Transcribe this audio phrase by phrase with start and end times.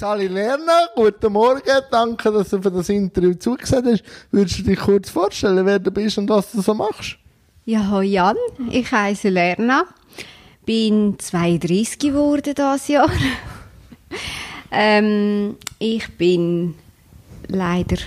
[0.00, 4.02] Sali Lerner, guten Morgen, danke, dass du für das Interview zugesagt hast.
[4.30, 7.18] Würdest du dich kurz vorstellen, wer du bist und was du so machst?
[7.66, 8.36] Ja, hallo Jan,
[8.70, 9.84] ich heiße Lerna,
[10.64, 13.10] bin 32 geworden dieses Jahr.
[14.70, 16.76] ähm, ich bin
[17.48, 17.98] leider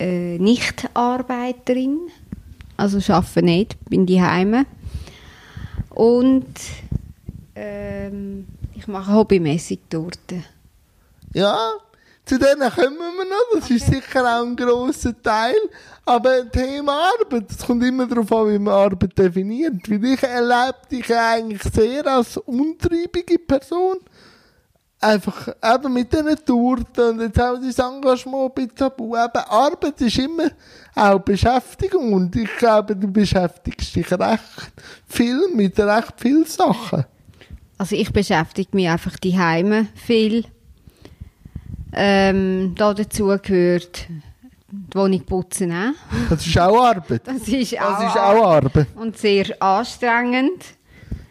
[0.00, 2.00] äh, nicht Arbeiterin,
[2.76, 4.66] also arbeite nicht, bin die Heime
[5.90, 6.48] und
[7.54, 10.55] ähm, ich mache hobbymäßig Torten.
[11.36, 11.72] Ja,
[12.24, 13.60] zu denen kommen wir noch.
[13.60, 15.54] Das ist sicher auch ein grosser Teil.
[16.06, 19.74] Aber Thema Arbeit, es kommt immer darauf an, wie man Arbeit definiert.
[19.86, 23.98] Weil ich erlebe dich eigentlich sehr als untriebige Person.
[24.98, 29.14] Einfach eben mit diesen Torten und jetzt auch das Engagement bei Tabu.
[29.14, 30.48] Eben, Arbeit ist immer
[30.94, 34.72] auch Beschäftigung und ich glaube, du beschäftigst dich recht
[35.06, 37.04] viel mit recht vielen Sachen.
[37.76, 40.46] Also ich beschäftige mich einfach die Heime viel.
[41.96, 44.06] Ähm, da dazu gehört
[44.70, 45.92] die Wohnung putzen auch.
[46.28, 47.22] Das ist auch Arbeit.
[47.24, 48.86] Das ist auch, Das ist auch Arbeit.
[48.96, 50.62] und sehr anstrengend.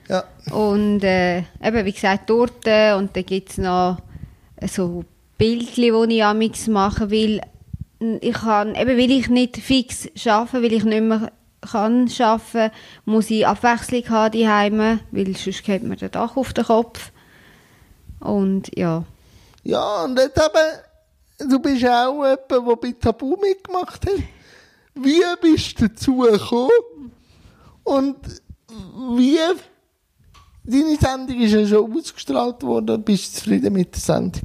[0.09, 0.23] Ja.
[0.51, 3.97] Und äh, eben, wie gesagt, Torten und dann gibt es noch
[4.67, 5.03] so
[5.37, 7.41] Bildchen, die ich amix machen will.
[8.21, 12.71] Ich kann, eben weil ich nicht fix arbeite, weil ich nicht mehr kann arbeiten,
[13.05, 17.11] muss ich Abwechslung haben die Heime, weil sonst geht mir der Dach auf den Kopf.
[18.19, 19.03] Und ja,
[19.65, 24.23] Ja, und jetzt eben, du bist auch jemand, der bei Tabu mitgemacht hat.
[24.93, 27.11] Wie bist du dazu gekommen?
[27.83, 28.15] Und
[29.17, 29.37] wie,
[30.63, 34.43] deine Sendung ist ja schon ausgestrahlt worden, bist du zufrieden mit der Sendung?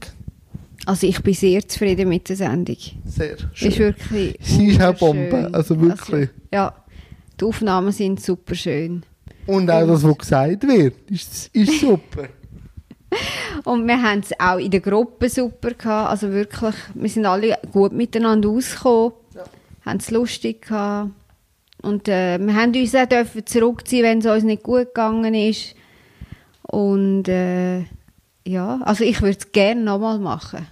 [0.87, 2.77] also ich bin sehr zufrieden mit der Sendung.
[3.05, 3.71] Sehr Ist schön.
[3.79, 4.95] wirklich Sie ist auch.
[4.95, 6.31] Bombe, also wirklich.
[6.53, 6.75] ja,
[7.39, 9.05] die Aufnahmen sind super schön.
[9.47, 12.29] Und auch das, was gesagt wird, ist, ist super.
[13.65, 16.11] Und wir haben es auch in der Gruppe super gehabt.
[16.11, 19.13] Also wirklich, wir sind alle gut miteinander ausgekommen.
[19.85, 21.11] Haben es lustig gehabt.
[21.83, 25.75] Und äh, wir haben uns auch dürfen zurückziehen, wenn es uns nicht gut gegangen ist.
[26.63, 27.81] Und äh,
[28.47, 30.67] ja, also ich würde es gerne nochmal machen.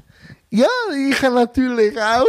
[0.51, 0.67] Ja,
[1.09, 2.25] ich natürlich auch.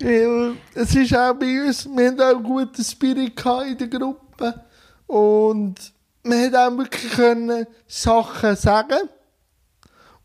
[0.00, 4.60] Weil es ist auch bei uns, wir haben auch einen guten Spirit in der Gruppe.
[5.06, 5.74] Und
[6.22, 9.08] wir haben auch wirklich können Sachen sagen.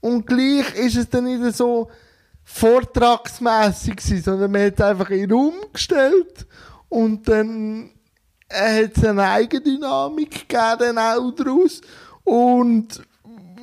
[0.05, 1.89] Und gleich ist es dann nicht so
[2.43, 6.45] vortragsmässig gewesen, sondern man hat es einfach in den Raum gestellt.
[6.89, 7.89] Und dann
[8.47, 11.81] äh, hat es eine Eigendynamik gegeben, auch daraus.
[12.23, 13.01] Und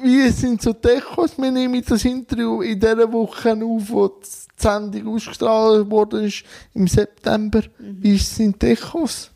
[0.02, 1.38] wie sind so die Echos?
[1.38, 6.42] Wir nehmen das Interview in dieser Woche auf, wo die Sendung ausgestrahlt worden ist,
[6.74, 7.62] im September.
[7.78, 9.30] Wie sind die Echos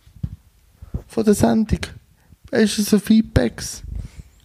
[1.07, 1.83] von der Sendung?
[2.53, 3.85] Hast du so Feedbacks?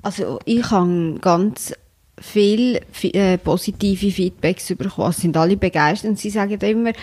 [0.03, 1.73] Also ich habe ganz
[2.21, 5.09] viel äh, positive Feedbacks bekommen.
[5.09, 6.11] Es sind alle begeistert.
[6.11, 6.93] Und Sie sagen immer,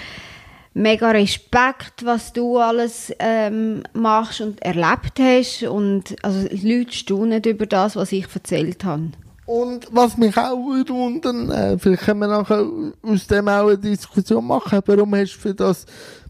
[0.75, 5.65] mega Respekt, was du alles ähm, machst und erlebt hast.
[5.65, 9.11] Und also die Leute staunen über das, was ich erzählt habe.
[9.45, 12.67] Und was mich auch wundern, äh, vielleicht können wir nachher
[13.03, 15.87] aus dem auch eine Diskussion machen, warum hast du für das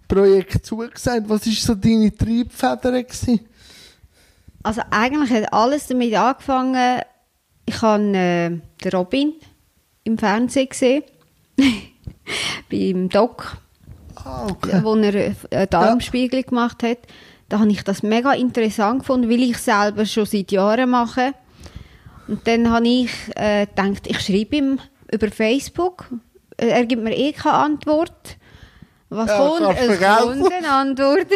[0.07, 1.29] Projekt zugesagt?
[1.29, 3.03] Was war so deine Triebfeder?
[3.03, 3.41] Gewesen?
[4.63, 7.03] Also eigentlich hat alles damit angefangen,
[7.69, 8.51] ich habe äh,
[8.83, 9.35] den Robin
[10.05, 11.03] im Fernsehen gesehen,
[12.71, 13.59] beim Doc,
[14.25, 14.81] Ah, okay.
[14.83, 16.99] wo er äh, eine Darmspiegel gemacht hat.
[17.49, 21.33] Da habe ich das mega interessant gefunden, weil ich selber schon seit Jahren mache.
[22.27, 24.81] Und dann habe ich äh, gedacht, ich schreibe ihm
[25.11, 26.07] über Facebook.
[26.57, 28.37] Er gibt mir eh keine Antwort.
[29.11, 29.79] Was Ja, kommt?
[29.79, 31.27] Es kommt eine Antwort.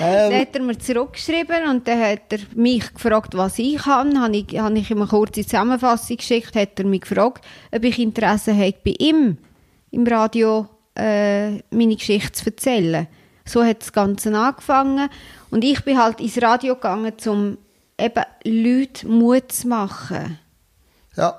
[0.00, 4.20] Ja, dann hat er mir zurückgeschrieben und dann hat er mich gefragt, was ich kann.
[4.20, 7.98] Habe ich, habe ich ihm eine kurze Zusammenfassung geschickt, hat er mich gefragt, ob ich
[7.98, 9.36] Interesse hätte, bei ihm
[9.90, 10.66] im Radio
[10.96, 13.06] äh, meine Geschichte zu erzählen.
[13.44, 15.10] So hat das Ganze angefangen.
[15.50, 17.58] Und ich bin halt ins Radio gegangen, um
[17.98, 20.38] eben Leute Mut zu machen.
[21.16, 21.38] Ja,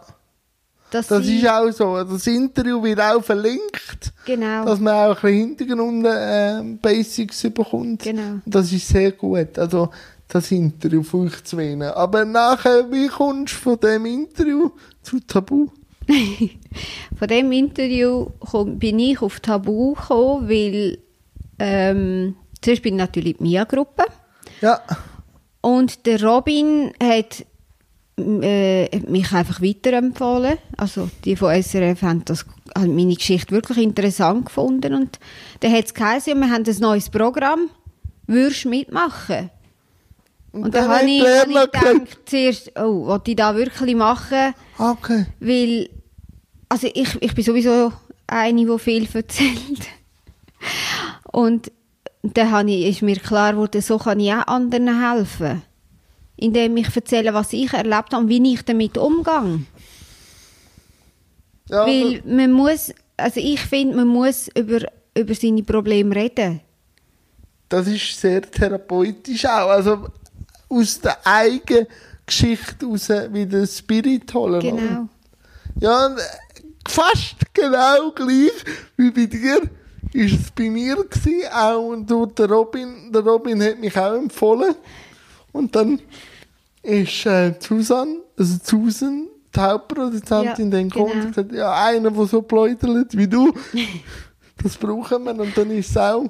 [0.91, 2.03] Dass das ist auch so.
[2.03, 4.65] Das Interview wird auch verlinkt, Genau.
[4.65, 8.03] dass man auch ein bisschen Hintergrund äh, Basics bekommt.
[8.03, 8.39] Genau.
[8.45, 9.57] Das ist sehr gut.
[9.57, 9.89] Also
[10.27, 11.81] das Interview von euch zu wählen.
[11.83, 14.69] Aber nachher, wie kommst du von dem Interview
[15.01, 15.67] zu Tabu?
[17.17, 20.97] Von dem Interview komm, bin ich auf Tabu gekommen, weil
[21.59, 24.05] ähm, zuerst bin ich natürlich die Mia-Gruppe
[24.61, 24.81] Ja,
[25.61, 27.45] und der Robin hat
[28.43, 30.57] äh, mich einfach weiterempfohlen.
[30.77, 32.45] Also die von SRF haben, das,
[32.75, 35.19] haben meine Geschichte wirklich interessant gefunden und
[35.59, 37.69] dann hat es geheißen, wir haben ein neues Programm,
[38.27, 39.49] würdest du mitmachen?
[40.51, 44.53] Und, dann, hat habe ich, habe ich gedacht, zuerst, oh, was ich da wirklich machen?
[44.77, 45.25] Okay.
[45.39, 45.89] Weil
[46.71, 47.91] also ich, ich bin sowieso
[48.27, 49.89] eine, die viel erzählt.
[51.33, 51.69] Und
[52.23, 55.63] dann ich, ist mir klar geworden, so kann ich auch anderen helfen.
[56.41, 59.61] Indem ich erzähle, was ich erlebt habe und wie ich damit umgehe.
[61.69, 64.81] Ja, Weil man muss, also ich finde, man muss über,
[65.17, 66.59] über seine Probleme reden.
[67.69, 69.69] das ist sehr therapeutisch auch.
[69.69, 70.07] Also
[70.67, 71.87] aus der eigenen
[72.25, 74.59] Geschichte raus wieder Spirit holen.
[74.59, 75.07] Genau.
[75.79, 76.19] Ja, äh,
[76.87, 78.51] fast genau gleich
[78.97, 79.61] wie bei dir
[80.13, 83.11] ist es bei mir gewesen, auch durch den Robin.
[83.13, 84.75] Der Robin hat mich auch empfohlen.
[85.53, 86.01] Und dann
[86.83, 91.25] ist äh, Susan, also Susan, die Hauptproduzentin, Ja, dann gekommen genau.
[91.25, 93.53] und gesagt, ja, einer, der so pläudert wie du,
[94.63, 95.39] das brauchen wir.
[95.39, 96.25] Und dann ist es auch.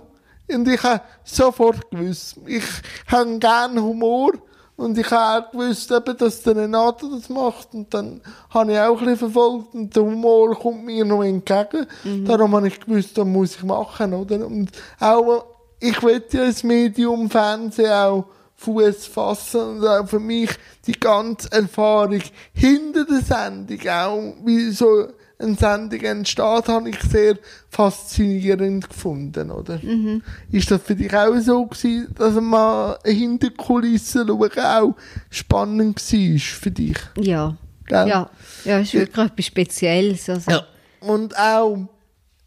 [0.50, 2.63] Und ich habe sofort gewusst, ich
[3.07, 4.33] habe gerne Humor.
[4.75, 7.74] Und ich habe auch gewusst, eben, dass der Renato das macht.
[7.74, 8.19] Und dann
[8.50, 9.75] habe ich auch ein bisschen verfolgt.
[9.75, 11.86] Und der Humor kommt mir noch entgegen.
[12.25, 14.45] Darum habe ich gewusst, das muss ich machen, oder?
[14.45, 15.45] Und auch,
[15.80, 18.25] ich will ja als Medium Fernsehen auch
[18.62, 19.62] Fuß fassen.
[19.62, 20.50] Und auch für mich
[20.86, 22.22] die ganze Erfahrung
[22.54, 25.08] hinter der Sendung, auch wie so
[25.40, 27.38] eine Sendung entsteht, habe ich sehr
[27.69, 29.80] faszinierend gefunden, oder?
[30.52, 34.96] Ist das für dich auch so gewesen, dass mal hinter die Kulissen schauen auch
[35.31, 36.98] spannend war für dich?
[37.18, 37.58] Ja.
[37.88, 38.08] Gell?
[38.08, 38.30] Ja,
[38.63, 40.30] ja, ist wirklich etwas Spezielles.
[40.30, 40.62] Also.
[41.02, 41.78] Und auch,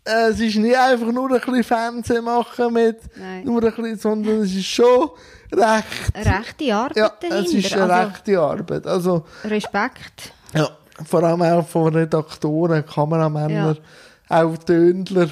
[0.04, 3.44] äh, es ist nicht einfach nur ein bisschen Fernsehen machen mit, Nein.
[3.44, 5.10] nur ein bisschen, sondern es ist schon
[5.58, 7.58] recht, rechte Arbeit ja, es dahinter.
[7.58, 8.86] ist eine also, rechte Arbeit.
[8.86, 10.32] Also, Respekt.
[10.52, 10.68] Ja,
[11.04, 13.78] vor allem auch von Redaktoren, Kameramännern,
[14.28, 15.28] auch Tönler.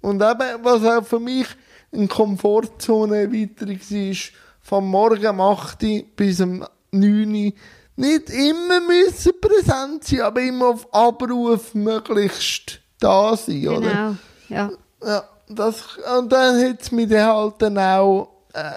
[0.00, 1.46] Und eben, was auch für mich
[1.92, 4.16] eine Komfortzone-Erweiterung war,
[4.60, 7.52] vom Morgen um 8 Uhr bis um 9 Uhr,
[7.96, 13.80] nicht immer müssen präsent sein, aber immer auf Abruf möglichst da sein, oder?
[13.80, 14.16] Genau.
[14.48, 14.70] Ja.
[15.06, 15.82] Ja, das,
[16.18, 18.70] und dann hat es mich dann halt dann auch, äh,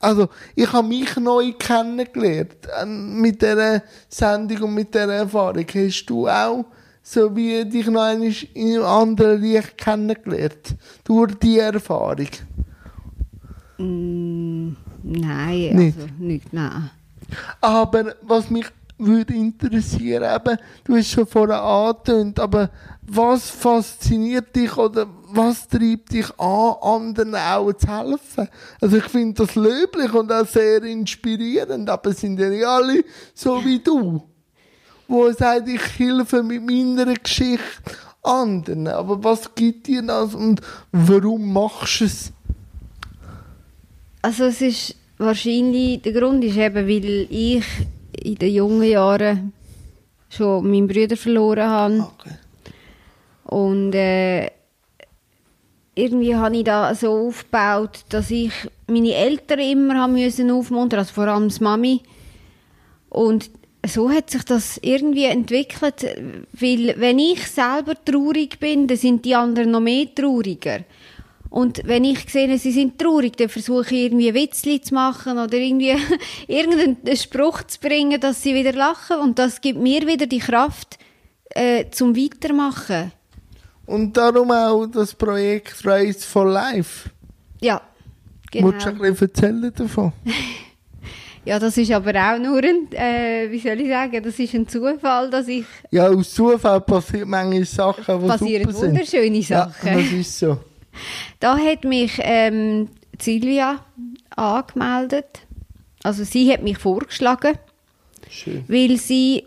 [0.00, 5.64] also ich habe mich neu kennengelernt äh, mit dieser Sendung und mit dieser Erfahrung.
[5.72, 6.64] Hast du auch
[7.02, 10.76] so wie dich noch einmal in einem anderen Licht kennengelernt?
[11.04, 12.28] Durch diese Erfahrung?
[13.78, 15.98] Mm, nein, Nicht?
[15.98, 16.90] also nicht, nein.
[17.60, 18.66] Aber was mich
[18.98, 22.70] würde interessieren, eben, du hast schon vorher angetönt, aber
[23.12, 28.48] was fasziniert dich oder was treibt dich an, anderen auch zu helfen?
[28.80, 33.04] Also ich finde das löblich und auch sehr inspirierend, aber es sind ja nicht alle
[33.34, 34.22] so wie du,
[35.08, 37.64] wo sagt, ich helfe mit meiner Geschichte
[38.22, 38.86] anderen.
[38.86, 40.60] Aber was gibt dir das und
[40.92, 42.32] warum machst du es?
[44.22, 47.64] Also es ist wahrscheinlich, der Grund ist eben, weil ich
[48.22, 49.52] in den jungen Jahren
[50.28, 52.00] schon meinen Bruder verloren habe.
[52.00, 52.34] Okay.
[53.50, 54.48] Und äh,
[55.96, 58.52] irgendwie habe ich da so aufgebaut, dass ich
[58.86, 62.00] meine Eltern immer haben müssen also vor allem die Mami.
[63.08, 63.50] Und
[63.84, 66.06] so hat sich das irgendwie entwickelt,
[66.52, 70.84] weil wenn ich selber traurig bin, dann sind die anderen noch mehr trauriger.
[71.48, 75.54] Und wenn ich sehe, sie sind traurig, dann versuche ich irgendwie Witzli zu machen oder
[75.54, 75.96] irgendwie
[76.46, 79.18] irgendeinen Spruch zu bringen, dass sie wieder lachen.
[79.18, 81.00] Und das gibt mir wieder die Kraft
[81.48, 83.10] äh, zum Weitermachen.
[83.90, 87.10] Und darum auch das Projekt Race for Life.
[87.60, 87.80] Ja,
[88.50, 88.68] genau.
[88.72, 90.12] Willst du ein bisschen erzählen davon?
[91.42, 94.68] Ja, das ist aber auch nur ein, äh, wie soll ich sagen, das ist ein
[94.68, 98.90] Zufall, dass ich Ja, aus Zufall passieren manche Sachen, die passieren super sind.
[98.90, 99.88] wunderschöne Sachen.
[99.88, 100.58] Ja, das ist so.
[101.40, 102.88] Da hat mich ähm,
[103.18, 103.82] Silvia
[104.36, 105.46] angemeldet.
[106.02, 107.56] Also sie hat mich vorgeschlagen,
[108.28, 108.62] Schön.
[108.68, 109.44] weil sie,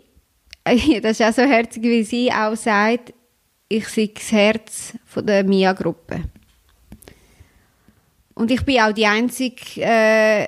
[0.64, 3.14] das ist auch so herzig, weil sie auch sagt,
[3.68, 6.24] ich sei das Herz der MIA-Gruppe.
[8.34, 10.46] Und ich bin auch die einzige, äh,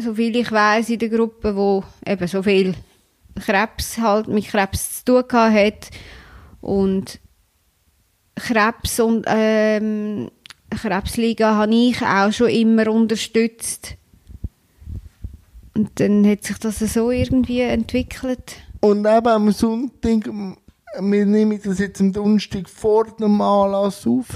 [0.00, 2.74] so ich weiß in der Gruppe, wo eben so viel
[3.44, 5.90] Krebs halt mit Krebs zu tun gehabt hat
[6.60, 7.20] und
[8.36, 10.30] Krebs und ähm,
[10.70, 13.96] Krebsliga habe ich auch schon immer unterstützt.
[15.74, 18.56] Und dann hat sich das so irgendwie entwickelt.
[18.80, 20.28] Und eben am Sonntag,
[21.00, 24.26] wir nehmen das jetzt am Donnerstag vor dem Anlass auf.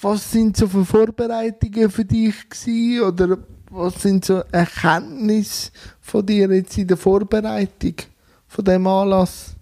[0.00, 3.02] Was sind so für Vorbereitungen für dich gewesen?
[3.02, 3.38] Oder
[3.70, 7.94] was sind so Erkenntnisse von dir jetzt in der Vorbereitung
[8.48, 9.54] von dem Anlass?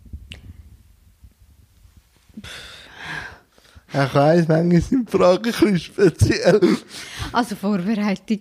[3.91, 6.61] Ich weiss, manchmal sind die Fragen ein bisschen speziell.
[7.33, 8.41] Also Vorbereitung.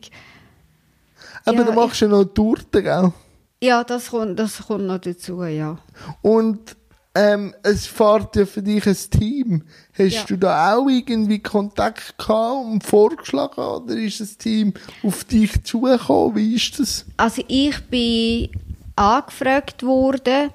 [1.45, 3.13] Aber Ja, du machst ja noch Torte, gell?
[3.63, 5.77] Ja, das kommt, das kommt noch dazu, ja.
[6.21, 6.75] Und
[7.17, 9.63] ähm, es fährt ja für dich ein Team.
[9.97, 10.23] Hast Ja.
[10.27, 16.35] du da auch irgendwie Kontakt gehabt und vorgeschlagen oder ist das Team auf dich zugekommen?
[16.35, 17.05] Wie ist das?
[17.17, 18.49] Also ich bin
[18.95, 20.51] angefragt worden,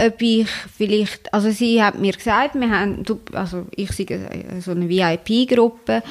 [0.00, 4.06] ob ich vielleicht, also sie hat mir gesagt, wir haben, also ich sei
[4.60, 6.02] so eine VIP-Gruppe.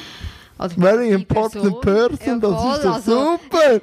[0.77, 3.79] Very important person, das Jawohl, ist doch also- super.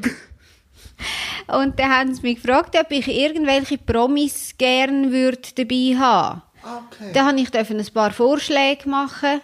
[1.49, 6.43] Und dann haben sie mich gefragt, ob ich irgendwelche Promis gern würde dabei haben.
[6.62, 7.12] Okay.
[7.15, 9.41] Dann habe ich ein paar Vorschläge machen.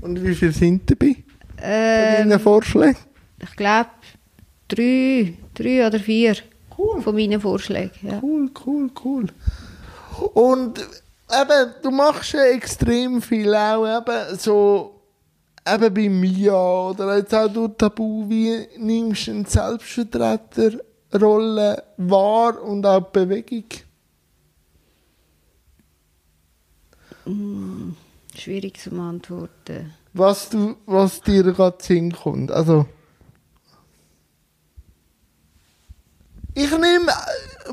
[0.00, 1.14] Und wie viele sind dabei?
[1.56, 2.96] Von Ähm, deinen Vorschlägen?
[3.42, 3.90] ich glaube
[4.68, 6.36] drei, drei oder vier
[6.76, 7.02] Cool.
[7.02, 7.92] von meinen Vorschlägen.
[8.02, 8.18] Ja.
[8.22, 9.26] Cool, cool, cool.
[10.34, 15.00] Und eben, du machst ja extrem viel auch eben so,
[15.66, 19.44] eben bei Mia oder jetzt auch durch Tabu, wie nimmst du eine
[21.14, 23.64] Selbstvertreterrolle wahr und auch Bewegung?
[28.36, 29.94] Schwierig zu beantworten.
[30.12, 32.50] Was, du, was dir gerade Sinn kommt.
[32.50, 32.86] Also,
[36.54, 37.12] ich nehme,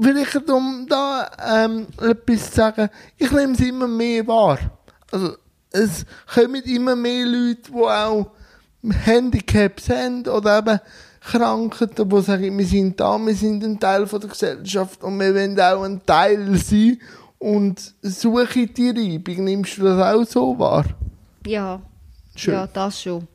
[0.02, 1.30] vielleicht um da
[1.66, 4.58] ähm, etwas zu sagen, ich nehme es immer mehr wahr.
[5.12, 5.36] Also,
[5.72, 8.32] es kommen immer mehr Leute, die auch
[8.84, 10.80] Handicaps haben oder eben
[11.22, 15.34] Krankheiten, die sagen, wir sind da, wir sind ein Teil von der Gesellschaft und wir
[15.34, 17.00] wollen auch ein Teil sein
[17.38, 19.44] und suche die Reibung.
[19.46, 20.86] Nimmst du das auch so wahr?
[21.46, 21.82] Ja,
[22.36, 22.56] Schön.
[22.56, 23.28] ja, das schon.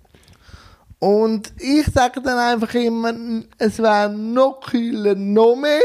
[0.99, 3.13] Und ich sage dann einfach immer,
[3.59, 5.81] es wäre noch kühler, noch mehr.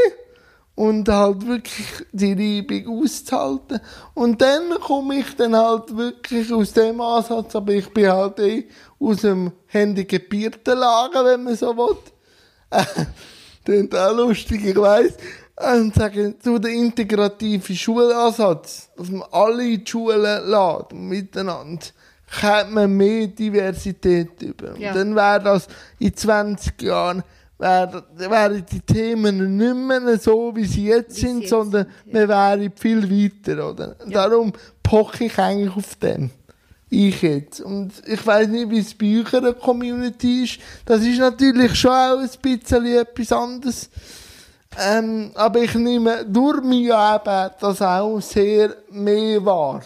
[0.74, 3.80] Und halt wirklich die Reibung auszuhalten.
[4.14, 8.68] Und dann komme ich dann halt wirklich aus dem Ansatz, aber ich bin halt eh
[8.98, 11.96] aus dem handicapierten Lager, wenn man so will.
[12.70, 12.84] Äh,
[13.64, 15.12] Klingt auch lustig, ich weiss.
[15.74, 21.86] Und sagen, so der integrative Schulansatz, dass man alle in die Schule lädt, miteinander,
[22.40, 24.76] kommt man mehr Diversität über.
[24.78, 24.90] Ja.
[24.90, 27.22] Und dann wäre das in 20 Jahren,
[27.58, 32.14] wären die Themen nicht mehr so, wie sie jetzt Wie sie sind, jetzt sondern sind,
[32.14, 32.20] ja.
[32.20, 33.96] wir wären viel weiter, oder?
[34.08, 36.30] Darum poche ich eigentlich auf dem.
[36.90, 37.60] Ich jetzt.
[37.60, 40.58] Und ich weiß nicht, wie es bei eurer Community ist.
[40.84, 43.88] Das ist natürlich schon auch ein bisschen etwas anderes.
[44.78, 49.82] Ähm, aber ich nehme durch mich eben das auch sehr mehr wahr.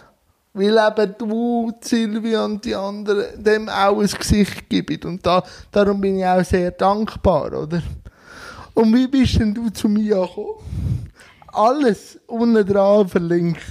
[0.58, 5.00] Weil eben du, Silvia und die anderen dem auch ein Gesicht geben.
[5.04, 7.82] Und da, darum bin ich auch sehr dankbar, oder?
[8.72, 11.10] Und wie bist denn du zu mir gekommen?
[11.52, 13.60] Alles unten dran verlinkt.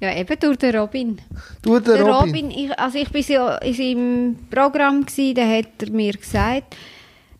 [0.00, 1.20] Ja, eben durch den Robin.
[1.60, 2.28] Du, der, Der Robin.
[2.46, 6.76] Robin, ich, also ich war ja in seinem Programm, gewesen, da hat er mir gesagt,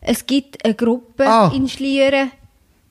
[0.01, 1.51] es gibt eine Gruppe Ah.
[1.55, 2.31] in Schlieren,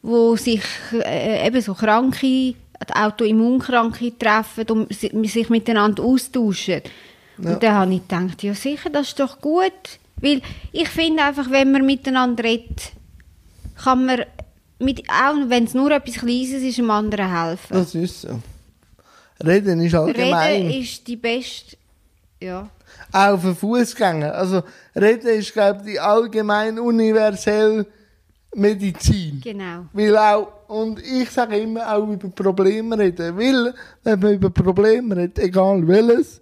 [0.02, 2.54] wo sich äh, eben so Kranke,
[2.94, 6.82] Autoimmunkranke treffen und si- sich miteinander austauschen.
[7.38, 7.52] Ja.
[7.52, 9.72] Und dann habe ich gedacht, ja sicher, das ist doch gut.
[10.20, 10.42] Weil
[10.72, 12.92] ich finde einfach, wenn man miteinander redet,
[13.82, 14.22] kann man,
[14.80, 17.74] mit, auch wenn es nur etwas Kleines ist, einem anderen helfen.
[17.74, 18.40] Das ist so.
[19.46, 20.62] Reden ist allgemein.
[20.66, 21.76] Reden ist die beste,
[22.40, 22.68] ja.
[23.12, 24.34] auch für Fußgänger.
[24.34, 24.62] Also
[24.96, 27.86] Reden ist, glaube ich, die allgemein universell
[28.58, 29.40] Medizin.
[29.42, 29.86] Genau.
[29.92, 33.36] Weil auch, und ich sage immer auch über Probleme reden.
[33.38, 36.40] Weil, wenn man über Probleme redet, egal welches,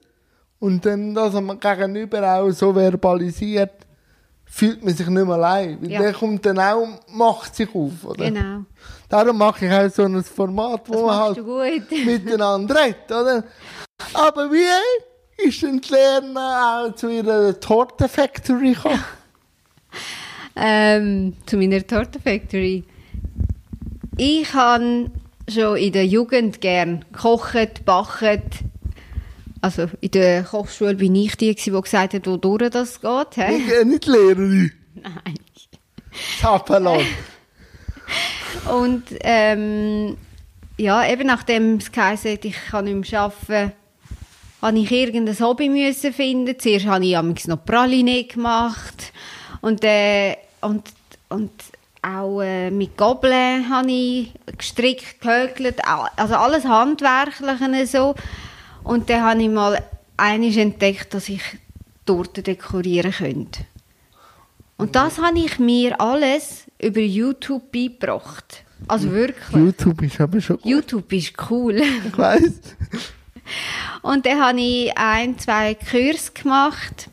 [0.59, 3.73] und dann das man gegenüber auch so verbalisiert,
[4.45, 5.79] fühlt man sich nicht mehr allein.
[5.83, 6.01] Weil Ja.
[6.03, 8.31] der kommt dann auch, macht sich auf, oder?
[8.31, 8.65] Genau.
[9.09, 13.45] Darum mache ich auch so ein Format, wo Das man halt miteinander redet, oder?
[14.15, 19.05] Aber wie ist denn die Lerner auch zu ihrer Tortenfactory gekommen?
[20.57, 22.85] Ähm, zu meiner Tortenfactory.
[24.17, 25.11] Ich habe
[25.49, 28.43] schon in der Jugend gern gekocht, backen.
[29.61, 33.37] Also in der Kochschule bin ich die, die gesagt hat, wodurch das geht.
[33.37, 33.57] hä?
[33.57, 34.73] Ich, äh, nicht Lehrerin.
[34.95, 35.35] Nein.
[36.41, 37.05] Sapperlot.
[38.73, 40.17] Und ähm,
[40.79, 43.73] ja, eben nachdem es geheißen hat, ich kann nicht mehr arbeiten,
[44.63, 46.59] habe ich irgendein Hobby müssen finden.
[46.59, 49.13] Zuerst habe ich noch Praline gemacht
[49.61, 50.85] und, äh, und,
[51.29, 51.51] und
[52.03, 55.81] auch äh, mit Gobeln habe ich gestrickt, gehökelt,
[56.17, 58.15] also alles Handwerkliche so.
[58.85, 59.83] Und dann habe ich mal
[60.17, 61.43] einiges entdeckt, dass ich
[62.05, 63.65] Torten dekorieren könnte.
[64.77, 68.63] Und das habe ich mir alles über YouTube beigebracht.
[68.89, 69.57] Also wirklich.
[69.57, 70.67] YouTube ist aber schon gut.
[70.67, 71.83] YouTube ist cool.
[72.07, 72.61] Ich weiss.
[74.03, 77.09] Und dann habe ich ein, zwei Kurse gemacht.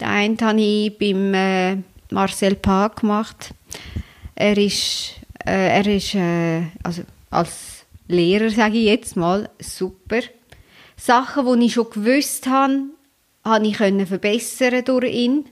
[0.00, 1.76] Den einen habe ich beim äh,
[2.10, 3.54] Marcel Pag gemacht.
[4.34, 10.20] Er ist, äh, er ist äh, also als Lehrer, sage ich jetzt mal, super.
[10.96, 12.84] Sachen, die ich schon gewusst habe,
[13.44, 15.44] habe ich verbessern durch ihn.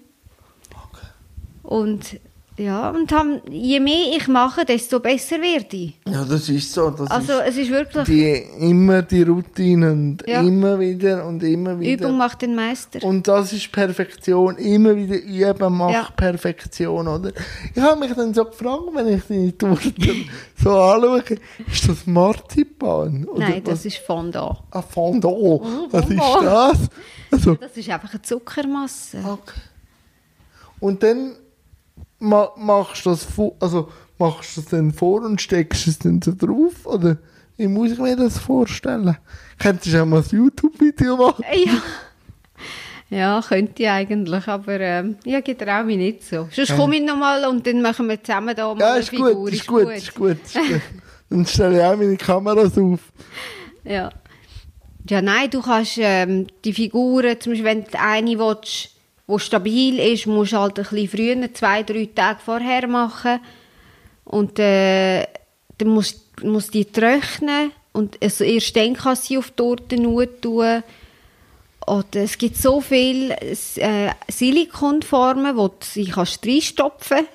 [1.63, 2.21] Und
[2.57, 5.99] ja, und haben, je mehr ich mache, desto besser werde ich.
[6.09, 6.89] Ja, das ist so.
[6.91, 10.41] Das Also ist es ist wirklich die, immer die Routine und Ja.
[10.41, 12.05] immer wieder und immer wieder.
[12.07, 13.03] Übung macht den Meister.
[13.03, 14.57] Und das ist Perfektion.
[14.57, 16.09] Immer wieder üben macht Ja.
[16.17, 17.33] Perfektion, oder?
[17.75, 19.93] Ich habe mich dann so gefragt, wenn ich deine Torte
[20.63, 21.23] so anschaue,
[21.73, 23.25] ist das Marzipan?
[23.25, 23.75] Oder Nein, was?
[23.75, 24.59] das ist Fondant.
[24.71, 25.61] Ah, Fondant.
[25.91, 26.79] Was ist das?
[27.33, 29.19] Also, Das ist einfach eine Zuckermasse.
[29.25, 29.61] okay.
[30.81, 31.33] Und dann
[32.25, 33.89] ma machst du das, vo- also
[34.19, 36.85] machst du das dann vor und steckst es dann so drauf?
[36.87, 37.19] Oder
[37.57, 39.17] wie muss ich mir das vorstellen?
[39.59, 41.45] Könntest du auch mal ein YouTube-Video machen?
[41.65, 41.83] Ja.
[43.11, 46.49] Ja, könnte ich eigentlich, aber ähm, ja, getraue mich nicht so.
[46.51, 49.35] Sonst komme ich nochmal und dann machen wir zusammen da mal Ja, eine ist Figur.
[49.35, 50.39] gut, ist gut, ist gut.
[50.43, 50.81] Ist gut.
[51.31, 53.01] Dann stelle ich auch meine Kameras auf.
[53.85, 54.11] Ja.
[55.09, 58.91] Ja, nein, du kannst ähm, die Figuren, zum Beispiel wenn du eine willst,
[59.29, 63.41] die stabil ist, musst du halt ein bisschen früher, zwei, drei Tage vorher machen.
[64.25, 65.27] Und äh,
[65.79, 69.97] dann musst musst die trocknen und also erst dann kannst du sie auf die Torte
[70.41, 70.83] tun.
[71.87, 77.27] Oder es gibt so viele äh, Silikonformen, wo du sie kannst reinstopfen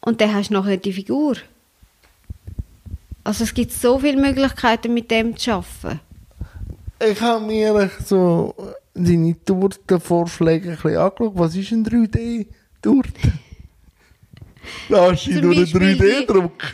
[0.00, 1.36] und dann hast du nachher die Figur.
[3.24, 6.00] Also es gibt so viele Möglichkeiten, mit dem zu arbeiten.
[7.04, 8.54] Ich habe mir so
[8.94, 11.32] deine Tortenvorschläge ein bisschen angeschaut.
[11.34, 13.32] Was ist ein 3D-Torte?
[14.88, 16.66] Da hast du nur einen Beispiel die- 3D-Drucker.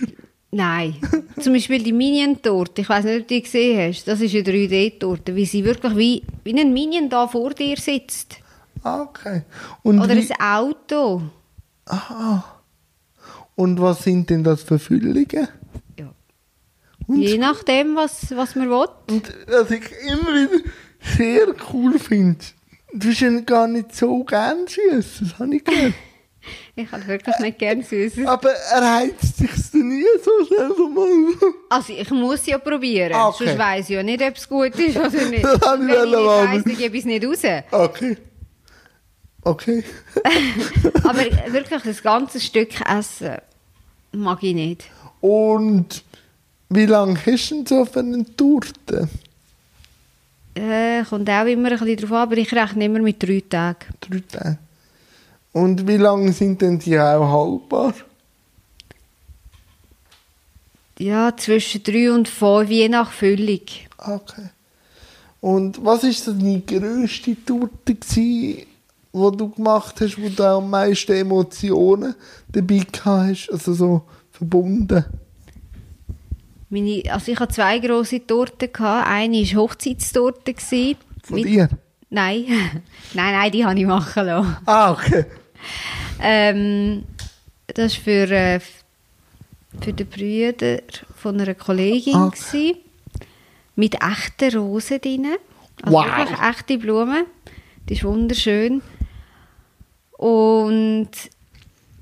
[0.51, 0.97] Nein.
[1.41, 2.81] Zum Beispiel die Minion-Torte.
[2.83, 4.09] Ich weiß nicht, ob du die gesehen hast.
[4.09, 8.37] Das ist eine 3D-Torte, wie sie wirklich wie, wie ein Minion da vor dir sitzt.
[8.83, 9.43] Ah, Okay.
[9.83, 11.23] Und, Oder wie, ein Auto.
[13.57, 15.49] und was sind denn das für Füllungen?
[15.99, 16.13] Ja.
[17.07, 18.87] Und, Je nachdem, was, was man will.
[19.11, 20.71] und was ich immer wieder
[21.01, 22.39] sehr cool finde,
[22.93, 25.95] du bist ja gar nicht so gern süß, das habe ich gehört.
[26.77, 28.27] Ich habe wirklich nicht gern Süßes.
[28.27, 31.35] Aber er heizt sich nie so schnell so mal.
[31.69, 33.13] Also ich muss ja probieren.
[33.13, 33.47] Ah, okay.
[33.47, 35.45] Sonst weiss ich ja nicht, ob es gut ist oder nicht.
[35.45, 37.63] Das habe ich Wenn ich weiss, dann gebe ich es nicht raus.
[37.71, 38.17] Okay.
[39.43, 39.85] Okay.
[41.05, 41.19] Aber
[41.53, 43.39] wirklich, das ganze Stück Essen
[44.13, 44.85] mag ich nicht.
[45.21, 46.05] Und
[46.69, 49.09] wie lange hast du denn so für eine Torte?
[50.55, 53.87] Äh, kommt auch immer ein bisschen drauf an, aber ich rechne immer mit drei Tagen.
[54.01, 54.59] Drei Tage.
[55.53, 57.95] Und wie lange sind denn die auch haltbar?
[60.99, 63.61] Ja, zwischen drei und fünf, je nach Füllung.
[63.99, 64.51] Okay.
[65.41, 68.67] Und was ist so deine grösste Torte die
[69.13, 72.15] du gemacht hast, wo du am meisten Emotionen
[72.49, 75.05] dabei gehabt hast, also so verbunden?
[76.71, 78.71] Meine, also ich hatte zwei grosse Torten.
[78.73, 79.09] Gehabt.
[79.09, 80.55] Eine war Hochzeitstorte.
[80.55, 80.97] gewesen.
[81.23, 81.69] Von Mit- dir?
[82.11, 82.45] Nein.
[83.15, 84.57] nein, nein, die habe ich machen lassen.
[84.67, 85.25] Ah, okay.
[86.21, 87.05] Ähm,
[87.69, 88.61] das war für, äh,
[89.81, 90.79] für den Brüder
[91.17, 92.15] von einer Kollegin.
[92.15, 92.29] Ah.
[92.29, 92.77] gewesen,
[93.77, 95.27] mit echten Rosen drin.
[95.83, 96.07] Also Wow.
[96.17, 97.25] wirklich echte Blumen.
[97.89, 98.83] Die ist wunderschön.
[100.13, 101.11] Und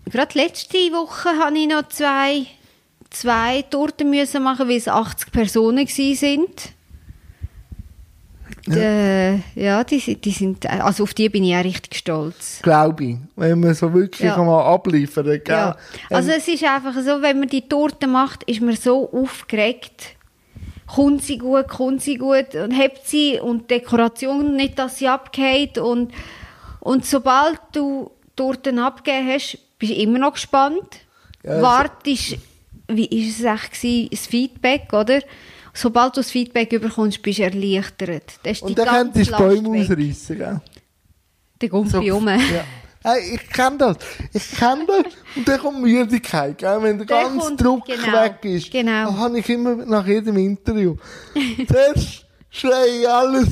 [0.07, 2.47] gerade letzte Woche habe ich noch zwei,
[3.21, 6.73] zwei Torten müssen machen, weil es 80 Personen sind.
[8.69, 12.61] Ja, ja die, die sind, also auf die bin ich auch richtig stolz.
[12.63, 13.17] Glaube ich.
[13.37, 14.37] Wenn man so wirklich Ja.
[14.37, 15.43] einmal abliefern gell?
[15.49, 15.77] Ja.
[16.11, 20.17] Also Ähm, es ist einfach so, wenn man die Torte macht, ist man so aufgeregt.
[20.87, 25.09] Kommt sie gut, kommt sie gut und hebt sie und die Dekoration nicht, dass sie
[25.09, 26.13] abgeht und,
[26.81, 31.01] und sobald du Torten abgegeben hast, bist du immer noch gespannt.
[31.43, 32.37] Ja, Wartest,
[32.89, 35.21] wie ist es echt gewesen, das Feedback, oder?
[35.75, 38.39] Sobald du das Feedback bekommst, bist du erleichtert.
[38.43, 40.61] Das ist und dann könntest du Bäume ausreißen, gell?
[41.61, 42.27] Der Gumpi um.
[42.29, 42.39] Ja.
[43.05, 43.97] Hey, ich kenne das.
[44.33, 45.13] Ich kenne das.
[45.37, 46.79] Und dann kommt Müdigkeit, gell?
[46.83, 48.71] Wenn der Der ganze kommt- Druck genau, weg ist.
[48.71, 49.07] genau.
[49.11, 50.97] Das habe ich immer nach jedem Interview.
[51.69, 53.49] Zuerst schreie ich alles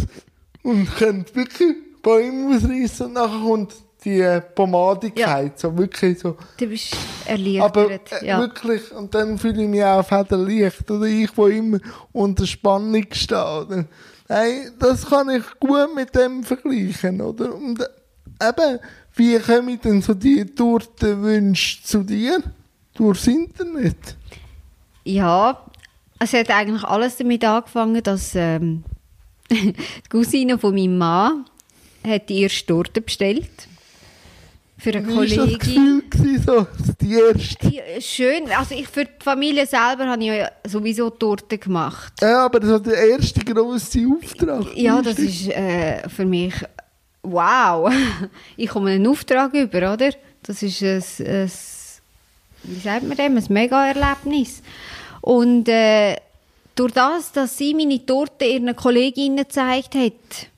[0.63, 5.59] und könnt wirklich Bäume ausreißen und nachher kommt die Pomadigkeit.
[5.59, 6.37] So wirklich so.
[6.57, 8.23] Du bist Aber erleichtert.
[8.23, 8.39] äh, ja.
[8.39, 10.91] wirklich, und dann fühle ich mich auch federleicht.
[10.91, 11.79] Oder ich, wo immer
[12.13, 13.87] unter Spannung stehe.
[14.29, 17.21] Nein, das kann ich gut mit dem vergleichen.
[17.21, 17.55] Oder?
[17.55, 18.79] Und äh, eben,
[19.15, 22.43] wie kommen denn so die Tortenwünsche zu dir?
[22.95, 24.17] Durchs Internet?
[25.05, 25.61] Ja,
[26.19, 28.85] es hat eigentlich alles damit angefangen, dass ähm,
[29.51, 29.75] die
[30.09, 31.45] Cousine von meinem Mann
[32.07, 33.69] hat die erste Torte bestellt.
[34.85, 36.03] Für eine Wie war das Kollegin.
[36.11, 36.67] Gefühl, so,
[37.01, 38.01] die erste?
[38.03, 42.13] Schön, also ich, für die Familie selber habe ich ja sowieso Torte gemacht.
[42.21, 44.77] Ja, aber das war der erste grosse Auftrag.
[44.77, 46.55] Ja, das ist äh, für mich
[47.23, 47.91] wow.
[48.59, 50.11] Ich komme einen Auftrag über, oder?
[50.43, 51.51] Das ist ein, ein
[52.65, 54.63] wie sagt man dem, ein Mega-Erlebnis.
[55.23, 56.17] Und äh,
[56.75, 60.49] durch das, dass sie meine Torte ihren Kolleginnen gezeigt hat,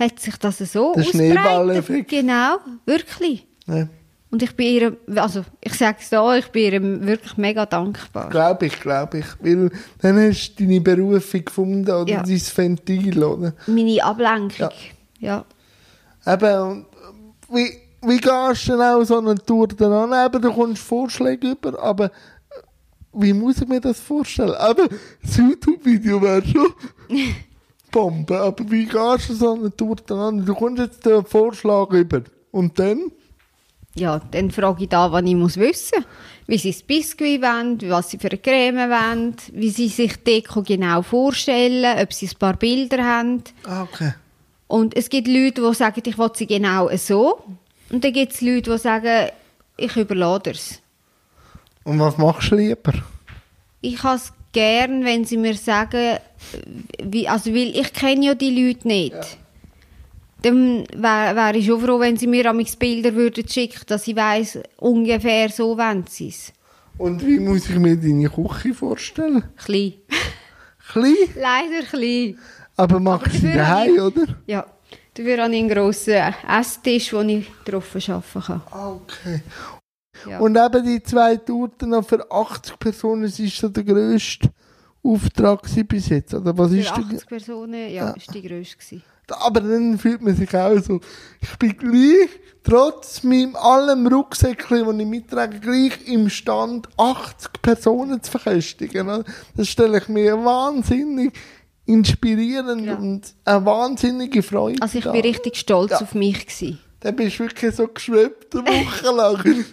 [0.00, 1.04] hat sich das so Der.
[1.04, 2.10] Schneeballeffekt.
[2.10, 3.46] Genau, wirklich.
[3.66, 3.86] Ja,
[4.30, 8.28] Und ich bin ihr, also ich sage es da, ich bin ihr wirklich mega dankbar.
[8.30, 9.26] glaube ich, glaube ich.
[9.40, 12.22] Weil dann hast du deine Berufung gefunden oder Ja.
[12.22, 13.52] dein Ventil, oder?
[13.66, 14.70] Meine Ablenkung.
[15.20, 15.44] Ja.
[16.26, 16.34] ja.
[16.34, 16.86] Eben, und
[17.50, 20.26] wie, wie gehst du denn auch so eine Tour dann an?
[20.26, 22.10] Eben, du kommst Vorschläge über, aber äh,
[23.14, 24.54] wie muss ich mir das vorstellen?
[24.70, 24.88] Eben,
[25.22, 26.66] das YouTube-Video wäre schon
[27.90, 30.44] Bombe, aber wie gehst du so eine Tour dann an?
[30.44, 33.10] Du kommst jetzt den Vorschlag über und dann?
[33.94, 36.04] Ja, dann frage ich da, was ich muss wissen
[36.46, 40.24] Wie sie das Biskuit wollen, was sie für eine Creme wollen, wie sie sich die
[40.24, 43.42] Deko genau vorstellen, ob sie ein paar Bilder haben.
[43.64, 44.14] Ah, okay.
[44.68, 47.42] Und es gibt Leute, die sagen, ich will sie genau so.
[47.90, 49.30] Und dann gibt es Leute, die sagen,
[49.76, 50.80] ich überlade es.
[51.82, 52.92] Und was machst du lieber?
[53.80, 56.18] Ich habe es gern, wenn sie mir sagen,
[57.02, 59.14] wie, also weil ich kenne ja die Leute nicht.
[60.42, 64.16] Dann wäre wär ich schon froh, wenn sie mir amigs Bilder würden schicken, dass ich
[64.16, 66.52] weiss, ungefähr so wollen sie es.
[66.96, 69.44] Und wie muss ich mir deine Küche vorstellen?
[69.56, 69.94] Klein.
[70.92, 72.38] Klein, Leider klein.
[72.76, 74.26] aber machst du sie daheim, oder?
[74.46, 74.66] Ja.
[75.14, 76.14] Dafür habe ich einen grossen
[76.48, 78.62] Esstisch, wo ich drauf arbeiten kann.
[78.70, 79.42] Ah, Okay.
[80.28, 80.38] Ja.
[80.40, 84.48] Und eben die zwei Torten noch für 80 Personen, das ist so der grösste
[85.02, 86.56] Auftrag bis jetzt, oder?
[86.58, 89.02] Was Für ist der, 80 Personen, ja, ist die grösste gewesen.
[89.28, 91.00] aber dann fühlt man sich auch so,
[91.40, 92.28] ich bin gleich,
[92.62, 99.24] trotz meinem allem Rucksäckchen, das ich mittrage, gleich imstand, 80 Personen zu verköstigen.
[99.56, 101.32] Das stelle ich mir wahnsinnig
[101.86, 102.94] inspirierend Ja.
[102.96, 106.00] und eine wahnsinnige Freude Also ich bin richtig stolz Ja.
[106.02, 106.78] auf mich gewesen.
[107.00, 109.44] Dann bist du wirklich so geschwebt, eine Woche lang.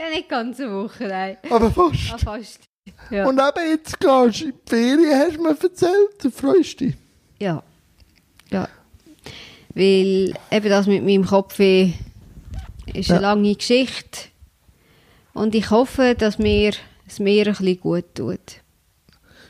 [0.00, 1.36] Ja, nicht ganz eine Woche, nein.
[1.50, 2.12] aber fast.
[2.14, 2.60] Ah, fast.
[3.10, 3.26] Ja.
[3.26, 6.94] Und eben jetzt gehst du in die Ferien, hast du mir erzählt, du freust dich.
[7.40, 7.62] Ja.
[8.50, 8.68] Ja.
[9.74, 11.94] Weil eben das mit meinem Kopf ist
[12.94, 13.16] Ja.
[13.16, 14.28] eine lange Geschichte.
[15.34, 16.72] Und ich hoffe, dass mir
[17.06, 18.40] es mir ein bisschen gut tut.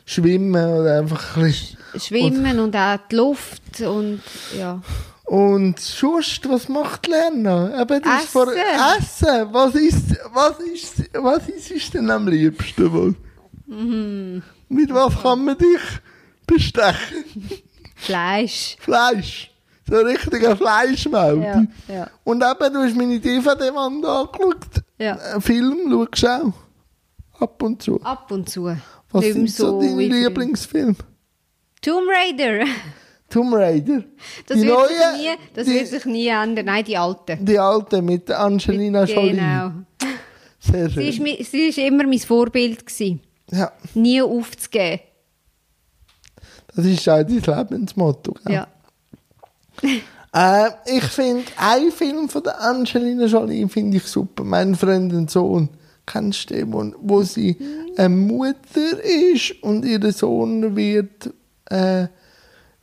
[0.05, 1.79] Schwimmen oder einfach ein bisschen.
[1.99, 4.20] Schwimmen und auch die Luft und
[4.59, 4.83] ja.
[5.27, 7.73] Und sonst, was macht Lernen?
[7.81, 8.29] Eben, das Essen.
[8.29, 9.49] Vor Essen.
[9.53, 13.15] Was ist, was ist, was ist, ist denn am liebsten wohl?
[13.67, 14.43] Mhm.
[14.69, 15.81] Mit was kann man dich
[16.47, 17.25] bestechen?
[17.97, 18.77] Fleisch.
[18.79, 19.51] Fleisch.
[19.89, 21.43] So ein richtiger Fleischmaul.
[21.43, 22.11] Ja, ja.
[22.23, 24.85] Und eben, du hast meine DVD-Wand angeschaut.
[24.99, 25.17] Ja.
[25.35, 27.41] Ein Film schaust du auch.
[27.41, 28.01] Ab und zu.
[28.03, 28.77] Ab und zu.
[29.11, 30.29] Was sind so deine früher.
[30.29, 30.97] Lieblingsfilme?
[31.83, 32.65] Tomb Raider.
[33.29, 34.05] Tomb Raider.
[34.47, 36.67] Das, die wird, sich neue, nie, das die, wird sich nie ändern.
[36.67, 37.37] Nein, die alte.
[37.41, 39.31] die alte mit Angelina Jolie.
[39.33, 39.73] Genau.
[40.61, 41.27] Sehr Sie schön.
[41.27, 42.87] war sie ist immer mein Vorbild.
[42.87, 43.21] Gewesen.
[43.51, 45.01] Ja, Nie aufzugeben.
[46.75, 48.35] das ist auch dein Lebensmotto.
[48.45, 48.55] gell?
[48.55, 48.69] Ja.
[50.33, 54.45] Äh, ich finde, ein Film von der Angelina Jolie finde ich super.
[54.45, 55.71] Mein Freund und Sohn.
[56.05, 57.57] Kennst du den, wo, wo sie
[57.97, 61.31] eine Mutter ist und ihr Sohn wird,
[61.71, 62.09] äh,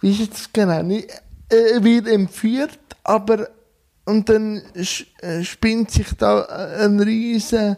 [0.04, 1.10] wie ist es genau, nicht,
[1.50, 3.48] äh, wird entführt, aber
[4.06, 7.78] und dann äh, spinnt sich da eine riesige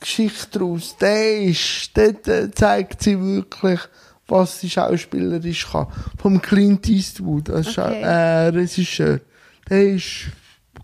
[0.00, 0.96] Geschichte daraus.
[0.96, 3.80] Der ist, dort äh, zeigt sie wirklich,
[4.26, 5.88] was sie schauspielerisch kann.
[6.16, 8.00] Vom Clint Eastwood als Okay.
[8.00, 9.20] äh, Regisseur.
[9.68, 10.28] Der ist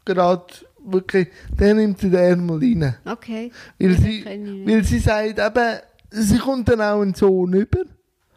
[0.05, 0.44] gerade
[0.85, 2.97] wirklich, der nimmt den Ärmel rein.
[3.07, 3.51] Okay.
[3.79, 4.25] Weil sie,
[4.66, 5.79] weil sie sagt eben,
[6.11, 7.81] sie kommt dann auch einen Sohn über,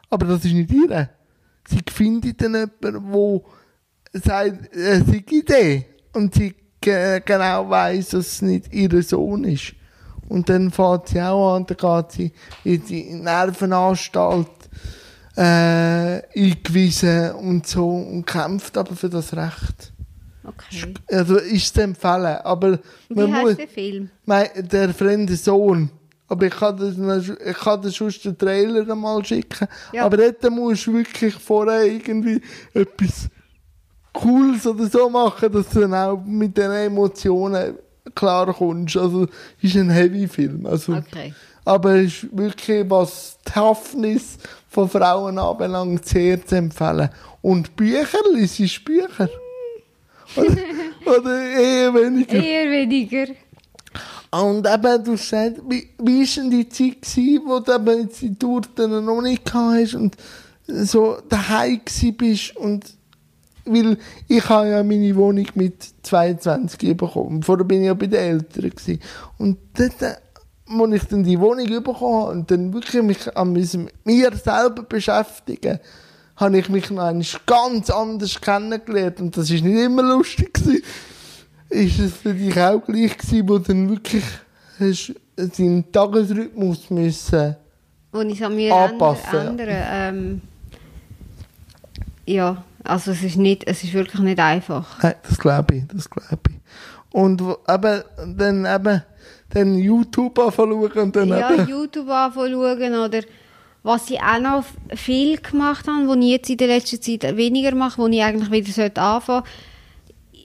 [0.10, 1.10] aber das ist nicht ihre.
[1.68, 3.42] Sie findet dann jemanden,
[4.14, 5.86] der sagt, äh, sie gibt den.
[6.14, 9.74] Und sie ge genau weiss, dass es nicht ihr Sohn ist.
[10.30, 12.32] Und dann fährt sie auch an, dann geht sie
[12.64, 14.50] in die Nervenanstalt
[15.36, 19.94] äh, eingewiesen und so und kämpft aber für das Recht.
[20.44, 20.94] Okay.
[21.12, 23.50] Also ist zu empfehlen, aber Wie muss...
[23.50, 24.10] heißt der Film?
[24.26, 25.90] Mein, der fremde Sohn.
[26.30, 29.68] Aber ich kann das, ich kann das sonst den Trailer mal schicken.
[29.94, 30.06] Ja.
[30.06, 32.42] Aber dort musst du wirklich vorher irgendwie
[32.74, 33.30] etwas
[34.12, 37.76] Cooles oder so machen, dass du dann auch mit den Emotionen
[38.14, 38.98] klar kommst.
[38.98, 39.28] Also,
[39.62, 40.66] ist ein Heavy-Film.
[40.66, 41.34] Also, Okay.
[41.64, 44.38] Aber es ist wirklich, was die Toughness
[44.70, 47.10] von Frauen anbelangt, sehr zu empfehlen.
[47.42, 49.30] Und Bücher, liest Bücher.
[50.36, 52.42] Oder, Oder eher weniger.
[52.42, 53.28] Eher weniger.
[54.32, 58.36] Und eben, du sagst, wie, wie ist denn die Zeit gewesen, wo du eben die
[58.36, 60.18] Torten noch nicht gehabt hast und
[60.68, 62.98] so daheim gewesen und
[63.70, 67.44] weil ich habe ja meine Wohnung mit 22 bekommen.
[67.44, 69.02] Vorher bin ich ja bei den Eltern gewesen.
[69.38, 74.32] Und dort, als ich dann die Wohnung bekommen habe und dann wirklich mich an mir
[74.36, 75.80] selber beschäftigen,
[76.38, 77.14] habe ich mich noch
[77.46, 79.20] ganz anders kennengelernt.
[79.20, 80.84] Und das ist nicht immer lustig gewesen.
[81.70, 84.24] Ist es für dich auch gleich gewesen, wo du dann wirklich
[84.80, 87.56] hast deinen Tagesrhythmus müssen
[88.12, 89.44] Wo ich an mir Anpassen, ja.
[89.44, 90.42] ändern, ähm,
[92.26, 95.02] ja, also es ist, nicht, es ist wirklich nicht einfach.
[95.02, 96.56] Nein, das glaube ich, das glaube ich.
[97.12, 98.04] Und eben,
[98.38, 99.04] dann eben,
[99.50, 103.22] dann YouTube anschauen und dann Ja, eben, YouTube anschauen oder
[103.84, 104.64] was ich auch noch
[104.96, 108.52] viel gemacht habe, was ich jetzt in der letzten Zeit weniger mache, wo ich eigentlich
[108.52, 109.44] wieder sollte anfangen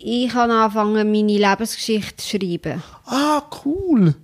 [0.05, 2.83] Ich habe angefangen, meine Lebensgeschichte zu schreiben.
[3.07, 4.15] ah, cool.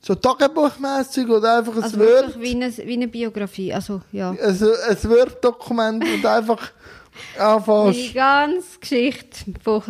[0.00, 3.74] So tagebuchmässig oder einfach ein Also Word, wie eine, wie eine Biografie.
[3.74, 4.36] Also, ja.
[4.40, 6.70] also ein Word-Dokument und einfach
[7.38, 7.98] anfängst.
[7.98, 9.82] Meine ganze Geschichte von,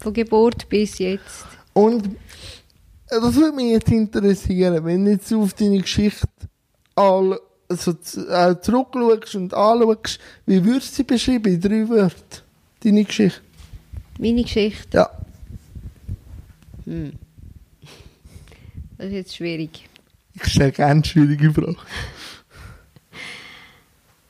[0.00, 1.44] von Geburt bis jetzt.
[1.72, 6.28] Und äh, das würde mich jetzt interessieren, wenn du jetzt auf deine Geschichte
[6.94, 7.36] all,
[7.68, 7.96] also,
[8.28, 12.42] äh, zurückschaust und anschaust, wie würdest du sie beschreiben in drei Wörtern?
[12.84, 13.40] Deine Geschichte?
[14.18, 15.10] Meine Geschichte, Ja.
[18.98, 19.88] das ist jetzt schwierig.
[20.34, 21.76] Ich stelle gerne schwierige Fragen.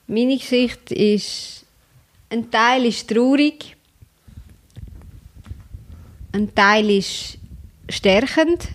[0.07, 1.64] Meine Geschichte ist,
[2.29, 3.77] ein Teil ist traurig,
[6.33, 7.38] ein Teil ist
[7.88, 8.68] stärkend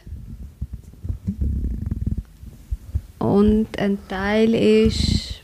[3.19, 5.41] und ein Teil ist,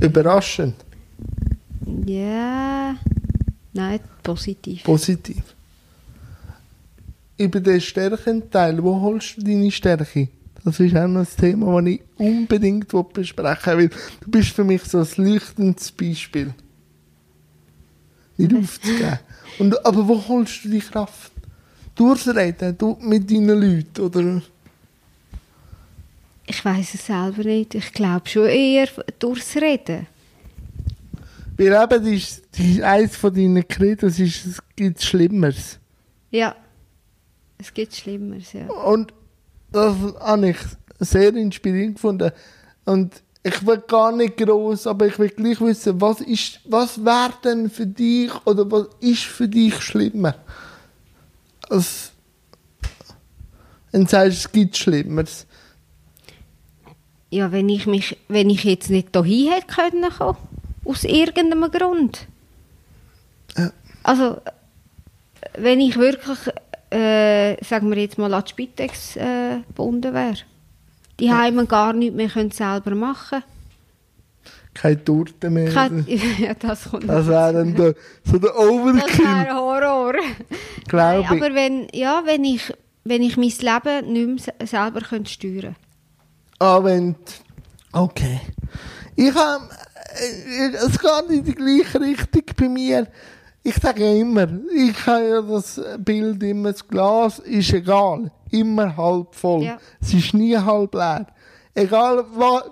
[0.00, 0.83] Überraschend,
[2.06, 2.96] ja,
[3.72, 4.84] nein, positiv.
[4.84, 5.42] positiv.
[7.36, 10.28] Über den Stärkenteil, wo holst du deine Stärke?
[10.64, 13.90] Das ist auch noch ein Thema, das ich unbedingt besprechen will.
[14.20, 16.54] Du bist für mich so ein leuchtendes Beispiel.
[18.38, 19.18] Nicht aufzugeben.
[19.58, 21.32] Und, aber wo holst du die Kraft?
[21.94, 24.42] Durchs Reden, du, mit deinen Leuten, oder?
[26.46, 27.74] Ich weiß es selber nicht.
[27.74, 30.06] Ich glaube schon eher durchs Reden.
[31.56, 35.78] Weil eben, das ist, das ist eines von deinen Credos, ist, es gibt Schlimmeres.
[36.30, 36.56] Ja,
[37.58, 38.66] es gibt Schlimmeres, ja.
[38.66, 39.12] Und
[39.70, 40.56] das habe ich
[40.98, 42.32] sehr inspirierend gefunden.
[42.84, 47.34] Und ich will gar nicht groß, aber ich will gleich wissen, was ist, was wäre
[47.44, 50.34] denn für dich oder was ist für dich schlimmer?
[51.68, 52.12] Als,
[53.92, 55.46] wenn du sagst, es gibt Schlimmeres.
[57.30, 60.38] Ja, wenn ich mich, wenn ich jetzt nicht hierhin hätte können kommen,
[60.84, 62.26] aus irgendeinem Grund.
[63.56, 63.70] Ja.
[64.02, 64.38] Also,
[65.56, 66.38] wenn ich wirklich,
[66.90, 70.36] äh, sagen wir jetzt mal, an die Spitex äh, gebunden wäre.
[71.20, 73.44] Die Heime gar nichts mehr können selber machen
[74.74, 75.70] Keine Torte mehr.
[75.72, 76.04] Kein-
[76.38, 77.94] Ja, das kommt Das wäre dann der,
[78.24, 80.12] so der Das wäre Overkill, Horror.
[80.14, 80.36] Nein,
[80.86, 81.30] glaube ich.
[81.30, 82.72] aber wenn, ja, wenn ich,
[83.04, 85.76] wenn ich mein Leben nicht mehr se- selber könnte steuern
[86.58, 87.14] Ah, wenn
[87.92, 88.40] Okay.
[89.14, 89.68] Ich habe...
[90.14, 93.06] äh, Es geht in die gleiche Richtung bei mir.
[93.62, 98.30] Ich sage ja immer, ich habe ja das Bild immer, das Glas ist egal.
[98.50, 99.64] Immer halb voll.
[99.64, 99.78] Ja.
[100.00, 101.26] Es ist nie halb leer.
[101.74, 102.24] Egal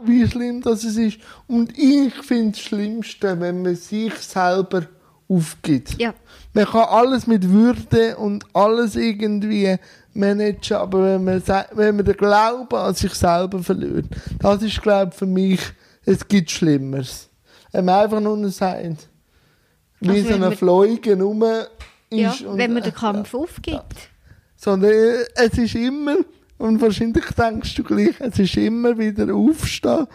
[0.04, 1.18] wie schlimm das es ist.
[1.48, 4.82] Und ich finde das Schlimmste, wenn man sich selber
[5.28, 6.00] aufgibt.
[6.00, 6.14] Ja.
[6.52, 9.76] Man kann alles mit Würde und alles irgendwie
[10.14, 14.06] managen, aber wenn man, wenn man den Glauben an sich selber verliert,
[14.38, 15.60] das ist, glaube ich, für mich,
[16.04, 17.28] es gibt Schlimmeres.
[17.72, 19.08] Wenn man einfach nur sagt,
[20.00, 21.42] wie Also so eine Fleuge rum
[22.10, 22.42] Ja, ist.
[22.42, 24.10] und- wenn man den Kampf aufgibt.
[24.56, 26.16] Sondern äh, es ist immer,
[26.58, 30.06] und wahrscheinlich denkst du gleich, es ist immer wieder aufstehen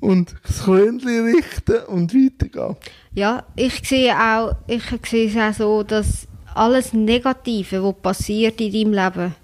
[0.00, 2.76] und das Krönchen richten und weitergehen.
[3.14, 8.72] Ja, ich sehe auch, ich sehe es auch so, dass alles Negative, was passiert in
[8.72, 9.34] deinem Leben,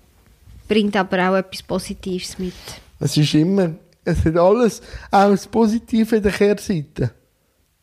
[0.69, 2.53] bringt aber auch etwas Positives mit.
[2.99, 3.71] Es ist immer,
[4.05, 7.13] es hat alles, auch das Positive in der Kehrseite.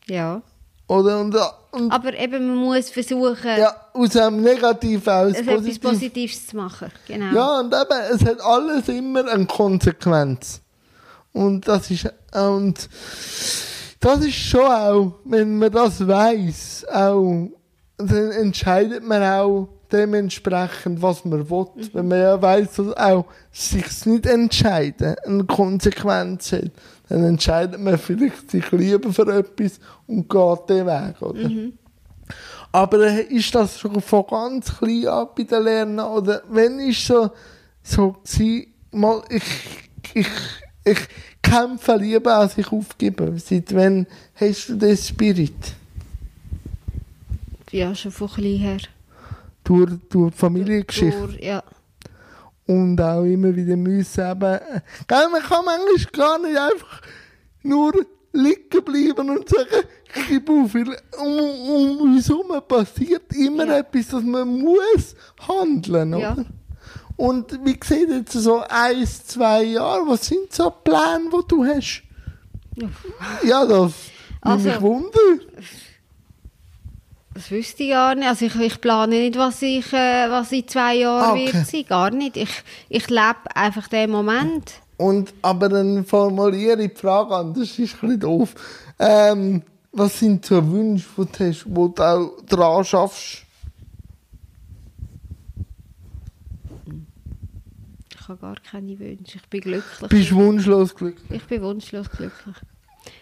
[0.08, 0.42] Ja.
[0.88, 1.20] Oder?
[1.20, 1.36] Und,
[1.72, 5.80] und Aber eben, man muss versuchen, ja, aus einem Negativen das etwas Positive.
[5.80, 6.90] Positives zu machen.
[7.08, 7.36] Genau.
[7.36, 10.62] Ja, und eben, es hat alles immer eine Konsequenz.
[11.34, 12.90] Und das ist, und
[14.00, 17.50] das ist schon auch, wenn man das weiß, auch,
[17.98, 21.68] dann entscheidet man auch dementsprechend, was man will.
[21.94, 26.72] Wenn man ja weiß, dass auch sich nicht entscheiden eine Konsequenz hat,
[27.10, 31.50] dann entscheidet man vielleicht sich lieber für etwas und geht den Weg, oder?
[32.72, 36.00] Aber äh, ist das schon von ganz klein an bei den Lernen?
[36.00, 37.32] Oder wenn ist so,
[37.82, 39.44] so gewesen, mal, ich,
[40.14, 40.28] ich,
[40.84, 41.00] ich
[41.42, 43.34] kämpfe lieber, als ich aufgebe.
[43.38, 45.76] Seit wann hast du den Spirit?
[47.72, 48.78] Ja, schon von klein her.
[49.64, 51.20] Durch, durch die Familiengeschichte?
[51.20, 51.64] Durch, ja.
[52.68, 57.02] Und auch immer wieder müssen äh, gell, man kann manchmal gar nicht einfach
[57.64, 57.94] nur
[58.34, 60.74] liegen bleiben und sagen, ich gebe auf.
[60.74, 61.40] Weil um,
[62.00, 63.78] um uns herum passiert immer Ja.
[63.80, 65.16] etwas, dass man muss
[65.48, 66.34] handeln, Ja.
[66.34, 66.46] oder?
[67.16, 72.04] Und wie sieht jetzt so eins, zwei Jahre, was sind so Pläne, die du hast?
[72.76, 72.90] Ja.
[73.44, 73.94] Ja, das
[74.42, 75.20] Also- mich Wunder.
[77.38, 78.28] Das wüsste ich gar nicht.
[78.28, 81.54] Also ich, ich plane nicht, was ich, äh, was in zwei Jahren Ah, okay.
[81.54, 81.86] wird sein.
[81.88, 82.36] Gar nicht.
[82.36, 82.50] Ich,
[82.90, 84.74] ich lebe einfach den Moment.
[84.98, 88.56] Und, aber dann formuliere ich die Frage an, das ist ein bisschen doof.
[88.98, 93.44] Ähm, was sind so Wünsche, die du hast, wo du auch dran schaffst?
[98.20, 99.38] Ich habe gar keine Wünsche.
[99.38, 100.10] Ich bin glücklich.
[100.10, 101.40] Bist wunschlos glücklich?
[101.40, 102.56] Ich bin wunschlos glücklich.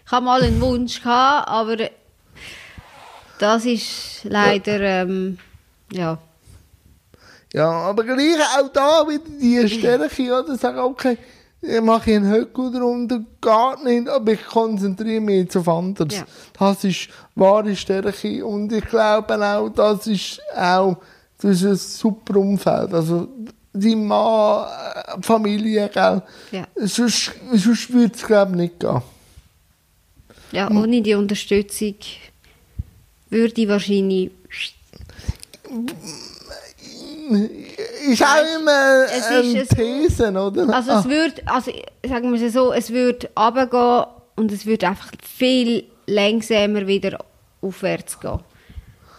[0.06, 1.76] Ich habe mal einen Wunsch gehabt, aber
[3.38, 5.38] das ist leider, ähm,
[5.92, 6.18] ja.
[7.52, 10.56] Ja, aber gleich auch da wieder die Stärke, oder?
[10.56, 11.16] Sagen, okay,
[11.60, 16.16] ich mache einen Höckel drunter, gar nicht, aber ich konzentriere mich jetzt auf anderes.
[16.16, 16.24] Ja.
[16.58, 20.96] Das ist wahre Stärke und ich glaube auch, das ist auch
[21.38, 22.92] das ist ein super Umfeld.
[22.94, 23.28] Also,
[23.72, 26.22] dein Mann, äh, die Familie, gell?
[26.50, 26.66] Ja.
[26.76, 29.02] Sonst, sonst würde es, glaube ich, nicht gehen.
[30.52, 31.96] ja, ohne die Unterstützung
[33.30, 34.30] würde ich wahrscheinlich
[38.08, 39.68] Ist auch immer es ist eine es-
[40.36, 40.72] oder?
[40.74, 41.00] Also Ah.
[41.00, 41.72] es würde, also
[42.08, 44.04] sagen wir es so, es würde runtergehen
[44.36, 47.18] und es würde einfach viel langsamer wieder
[47.62, 48.38] aufwärts gehen.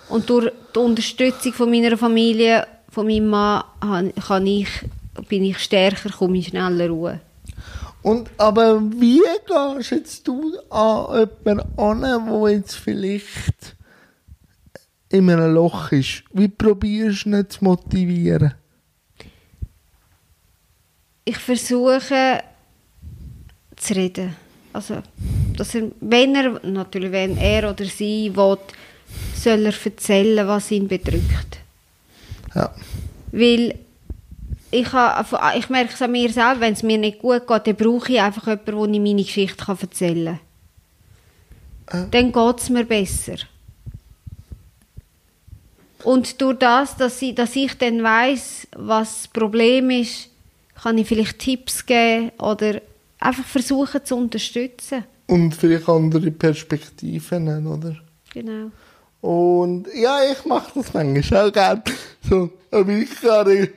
[0.09, 4.69] Und durch die Unterstützung von meiner Familie, von meinem Mann, kann ich,
[5.27, 7.19] bin ich stärker, komme ich schneller Ruhe.
[8.03, 9.19] Und, aber wie
[9.75, 13.75] gehst jetzt du an jemanden an, der jetzt vielleicht
[15.09, 16.23] in einem Loch ist?
[16.33, 18.53] Wie probierst du ihn zu motivieren?
[21.25, 22.43] Ich versuche
[23.75, 24.35] zu reden.
[24.73, 25.01] Also,
[25.55, 28.57] dass er, wenn er, natürlich wenn er oder sie will,
[29.35, 31.59] soll er erzählen, was ihn bedrückt.
[32.53, 32.73] Ja.
[33.31, 33.75] Weil
[34.71, 37.75] ich, ha, ich merke es an mir selber, wenn es mir nicht gut geht, dann
[37.75, 40.39] brauche ich einfach jemanden, wo ich meine Geschichte erzählen
[41.85, 42.05] kann.
[42.05, 42.09] Äh.
[42.11, 43.37] Dann geht es mir besser.
[46.03, 50.29] Und durch das, dass ich, dass ich dann weiss, was das Problem ist,
[50.81, 52.81] kann ich vielleicht Tipps geben oder
[53.19, 55.03] einfach versuchen zu unterstützen.
[55.27, 57.95] Und vielleicht andere Perspektiven, oder?
[58.33, 58.71] Genau.
[59.21, 61.83] Und ja, ich mache das manchmal auch gerne.
[62.29, 63.69] So, aber ich gehe,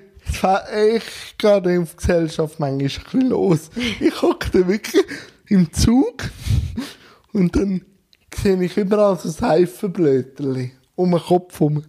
[0.96, 3.70] ich gehe auf die Gesellschaft manchmal ein bisschen los.
[3.98, 5.04] Ich hocke da wirklich
[5.48, 6.30] im Zug
[7.32, 7.82] und dann
[8.34, 11.84] sehe ich überall so Seifenblöterli um den Kopf herum.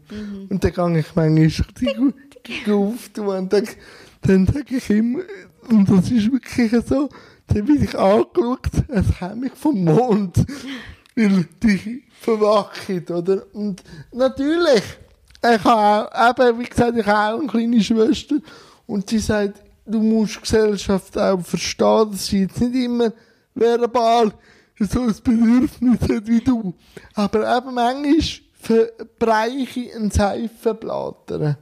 [0.49, 3.67] Und dann gehe ich manchmal richtig auftun und dann,
[4.21, 5.19] dann sage ich immer,
[5.69, 7.09] und das ist wirklich so,
[7.47, 10.37] dann bin ich angeschaut, als käme ich vom Mond.
[11.15, 13.45] Weil die verwachen, oder?
[13.53, 14.83] Und natürlich,
[15.43, 18.37] ich habe auch, eben, wie gesagt, ich habe auch eine kleine Schwester
[18.87, 23.11] und sie sagt, du musst die Gesellschaft auch verstehen, dass sie jetzt nicht immer
[23.53, 24.31] verbal
[24.79, 26.73] so ein Bedürfnis hat wie du.
[27.13, 28.17] Aber eben manchmal
[28.61, 31.57] verbreiche ich einen Seifenblätter,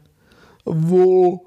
[0.66, 1.46] wo,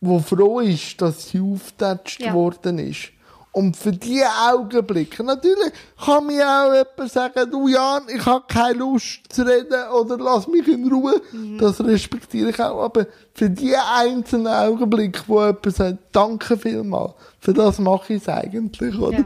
[0.00, 2.32] wo froh ist, dass sie aufgetatscht Ja.
[2.34, 3.10] worden ist.
[3.52, 5.72] Und für diese Augenblicke, natürlich
[6.04, 10.46] kann mir auch jemand sagen, du Jan, ich habe keine Lust zu reden oder lass
[10.46, 11.20] mich in Ruhe.
[11.58, 12.84] Das respektiere ich auch.
[12.84, 18.28] Aber für die einzelnen Augenblicke, wo jemand sagt, danke vielmals, für das mache ich es
[18.28, 19.18] eigentlich, oder?
[19.18, 19.24] Ja.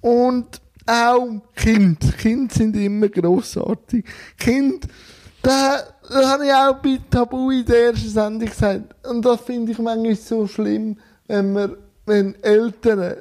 [0.00, 0.46] Und
[0.90, 2.18] auch Kind.
[2.18, 4.04] Kinder sind immer grossartig.
[4.36, 4.86] Kind,
[5.42, 9.06] da, da habe ich auch bei Tabu in der ersten Sendung gesagt.
[9.06, 10.98] Und das finde ich manchmal so schlimm,
[11.28, 11.76] wenn man,
[12.06, 13.16] wenn Eltern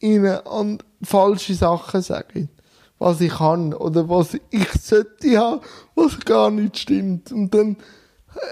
[0.00, 2.48] ihnen an falsche Sachen sagen.
[2.98, 5.60] Was ich kann oder was ich sollte haben,
[5.94, 7.30] was gar nicht stimmt.
[7.30, 7.76] Und dann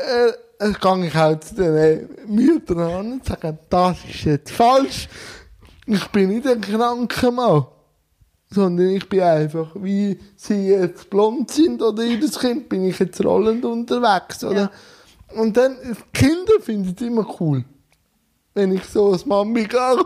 [0.07, 4.51] äh, äh, gehe ich auch zu den äh, Müttern an und sage, das ist jetzt
[4.51, 5.09] falsch.
[5.87, 7.67] Ich bin nicht ein kranker Mann.
[8.51, 13.25] Sondern ich bin einfach, wie sie jetzt blond sind oder jedes Kind, bin ich jetzt
[13.25, 14.71] rollend unterwegs, oder?
[15.35, 15.77] Und dann,
[16.13, 17.65] Kinder finden es immer cool.
[18.55, 20.05] Wenn ich so als Mami gehe,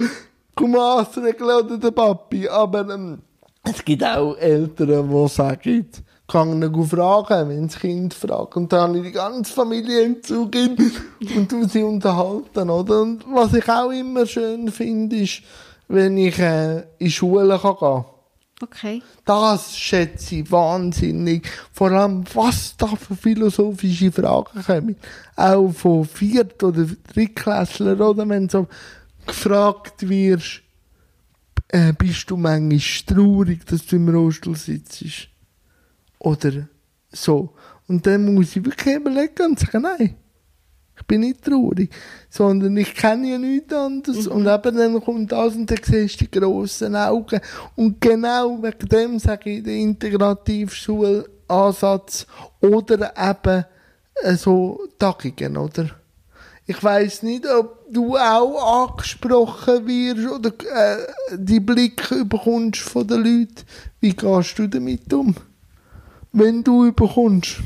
[0.55, 2.49] komm Maßregeln oder der Papi.
[2.49, 3.19] Aber ähm,
[3.65, 5.87] es gibt auch Eltern, die sagen,
[6.27, 8.57] gegangen fragen, wenn das Kind fragt.
[8.57, 13.03] Und dann habe ich die ganze Familie im Zug und du sie unterhalten, oder?
[13.03, 15.43] Und was ich auch immer schön finde, ist,
[15.89, 18.05] wenn ich äh, in die Schule kann gehen
[18.61, 19.03] Okay.
[19.25, 21.49] Das schätze ich wahnsinnig.
[21.73, 24.97] Vor allem, was da für philosophische Fragen kommen.
[25.37, 28.29] Auch von Viert- oder Drittklässlern, oder?
[28.29, 28.67] Wenn so
[29.27, 30.63] gefragt wirst,
[31.69, 35.29] äh, bist du manchmal traurig, dass du im Rollstuhl sitzt?
[36.19, 36.69] Oder
[37.13, 37.55] so.
[37.87, 40.17] Und dann muss ich wirklich überlegen und sagen, nein,
[40.99, 41.91] ich bin nicht traurig,
[42.29, 44.27] sondern ich kenne ja nichts anderes.
[44.27, 47.41] Und eben dann kommt das und dann siehst du die grossen Augen.
[47.77, 52.27] Und genau wegen dem sage ich, der Integrativschulansatz
[52.61, 53.65] oder eben
[54.23, 55.91] äh, so Tagungen, oder?
[56.67, 60.99] Ich weiß nicht, ob du auch angesprochen wirst oder äh,
[61.35, 63.65] die Blicke bekommst von den Leuten.
[64.01, 65.35] Wie gehst du damit um?
[66.33, 67.63] Wenn du überkommst.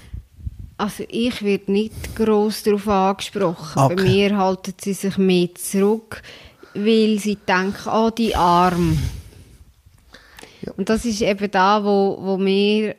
[0.78, 3.82] Also ich werde nicht gross darauf angesprochen.
[3.82, 3.94] Okay.
[3.94, 6.22] Bei mir halten sie sich mehr zurück,
[6.74, 8.98] weil sie denken, ah, die Arm.
[10.62, 10.72] Ja.
[10.76, 12.96] Und das ist eben da, wo, wo mir,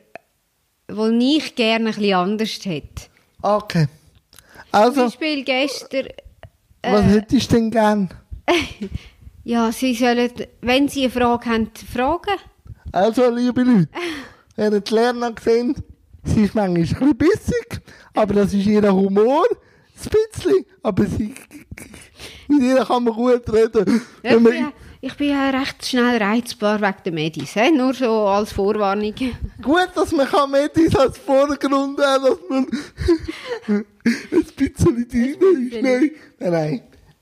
[0.88, 3.06] wo ich gerne ein bisschen anders hätte.
[3.42, 3.86] Okay.
[4.70, 6.06] Zum Also, Beispiel gestern,
[6.82, 8.10] was hättest du denn gern?
[9.44, 12.38] ja, sie sollen, wenn sie eine Frage haben, fragen.
[12.92, 13.88] Also, liebe Leute,
[14.56, 15.76] ihr habt die Lerner gesehen,
[16.24, 17.80] sie ist manchmal ein bisschen bissig,
[18.14, 21.34] aber das ist ihr Humor, ein bisschen, aber sie,
[22.48, 24.00] mit ihr kann man gut reden.
[24.22, 27.70] Ja, man- bin, ja- ich bin ja recht schnell reizbar wegen der Medis, he?
[27.70, 29.14] nur so als Vorwarnung.
[29.62, 32.66] Gut, dass man kann Medis als Vordergrund haben, dass man
[33.68, 33.84] ein
[34.56, 35.82] bisschen drin ist.
[35.82, 36.80] Nein, nein, nein.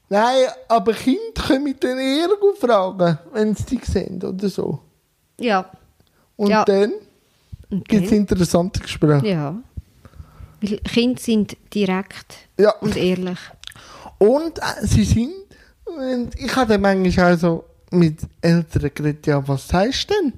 [0.09, 4.81] Nein, aber Kinder können dann eher gut fragen, wenn sie dich sehen oder so.
[5.41, 5.71] Ja.
[6.37, 6.65] Und Ja.
[6.67, 6.93] dann
[7.73, 9.27] Und gibt es interessante Gespräche.
[9.27, 9.61] Ja.
[10.61, 12.73] Weil Kinder sind direkt Ja.
[12.81, 13.39] und ehrlich.
[14.19, 15.33] Und äh, sie sind,
[15.85, 20.33] und ich hatte manchmal auch so mit Eltern geredet, ja, was sagst du denn?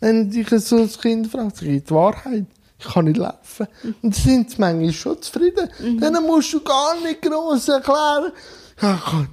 [0.00, 2.46] Wenn dich so das Kind ich, die Wahrheit,
[2.78, 3.66] ich kann nicht laufen.
[3.82, 5.68] Und dann sind sie manchmal schon zufrieden.
[6.00, 8.32] Dann musst du gar nicht gross erklären,
[8.80, 9.28] ja, ich kann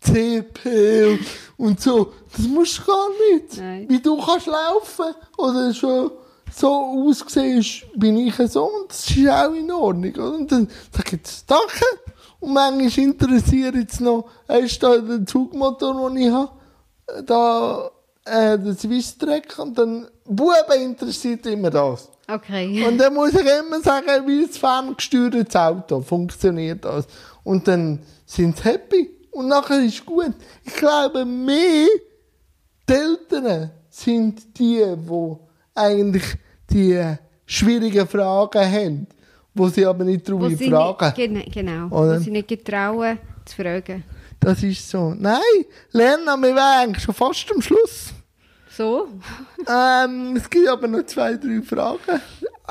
[0.00, 1.20] CP und,
[1.56, 2.12] und so.
[2.36, 3.56] Das musst du gar nicht.
[3.58, 3.86] Nein.
[3.88, 6.10] Wie du kannst laufen oder schon
[6.52, 10.14] so aussiehst, bin ich so und das ist auch in Ordnung.
[10.14, 11.84] Und dann sag ich jetzt Danke.
[12.40, 16.50] Und manchmal interessiert jetzt noch, hast du da den Zugmotor, den ich habe,
[17.26, 17.90] da
[18.24, 22.08] äh, den Swisstrack und dann, Buben interessiert immer das.
[22.28, 22.86] Okay.
[22.86, 27.06] Und dann muss ich immer sagen, wie ein ferngesteuertes Auto funktioniert das.
[27.42, 29.10] Und dann sind sie happy.
[29.32, 30.34] Und nachher ist gut.
[30.64, 31.88] Ich glaube, mehr
[32.88, 35.36] die Eltern sind die, die
[35.80, 36.24] eigentlich
[36.70, 37.16] die
[37.46, 39.06] schwierigen Fragen haben,
[39.54, 41.32] wo sie aber nicht darüber sie fragen.
[41.32, 41.86] Nicht, gen genau.
[41.86, 42.16] Oder?
[42.16, 44.04] Wo sie nicht getrauen, zu fragen.
[44.38, 45.14] Das ist so.
[45.18, 45.40] Nein,
[45.92, 48.12] lernen wir wären eigentlich schon fast am Schluss.
[48.70, 49.08] So?
[49.68, 52.20] Ähm, es gibt aber noch zwei, drei Fragen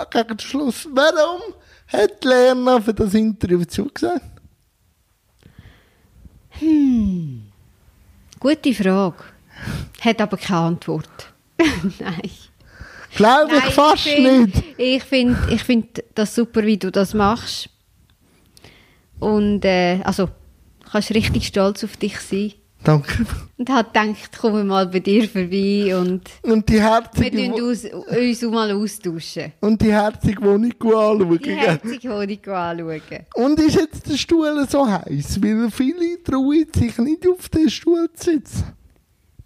[0.10, 0.88] gegen den Schluss.
[0.92, 1.42] Warum
[1.88, 4.24] hat Lerner für das Interview zugesagt?
[8.40, 9.24] Gute Frage.
[10.02, 11.34] Hat aber keine Antwort.
[12.00, 12.32] Nein.
[13.20, 14.64] Glaube ich fast find- nicht.
[14.78, 17.70] Ich finde ich find das super, wie du das machst.
[19.20, 22.54] Und äh, also, du kannst richtig stolz auf dich sein.
[22.82, 23.26] Danke.
[23.58, 27.84] Und hat gedacht, komme mal bei dir vorbei und Und die wir herzige, Wo- uns,
[27.84, 29.52] uns auch mal austauschen.
[29.60, 31.40] und die herzige Wohnung anschauen.
[31.44, 33.02] Die herzige Honig anschauen.
[33.36, 35.42] Und ist jetzt der Stuhl so heiß?
[35.44, 38.64] Weil viele trauen sich nicht auf den Stuhl zu sitzen.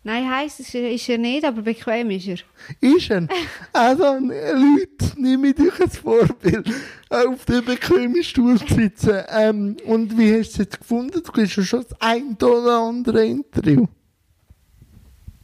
[0.06, 2.38] Nein, heiß ist er, ist er nicht, aber bequem ist er.
[2.82, 3.26] Ist er?
[3.72, 6.70] Also, Leute, nehmt euch ein Vorbild,
[7.10, 9.22] auf dem bequemen Stuhl zu sitzen.
[9.30, 11.22] Ähm, und wie hast du es jetzt gefunden?
[11.24, 13.86] Du kriegst ja schon das ein oder andere Interview.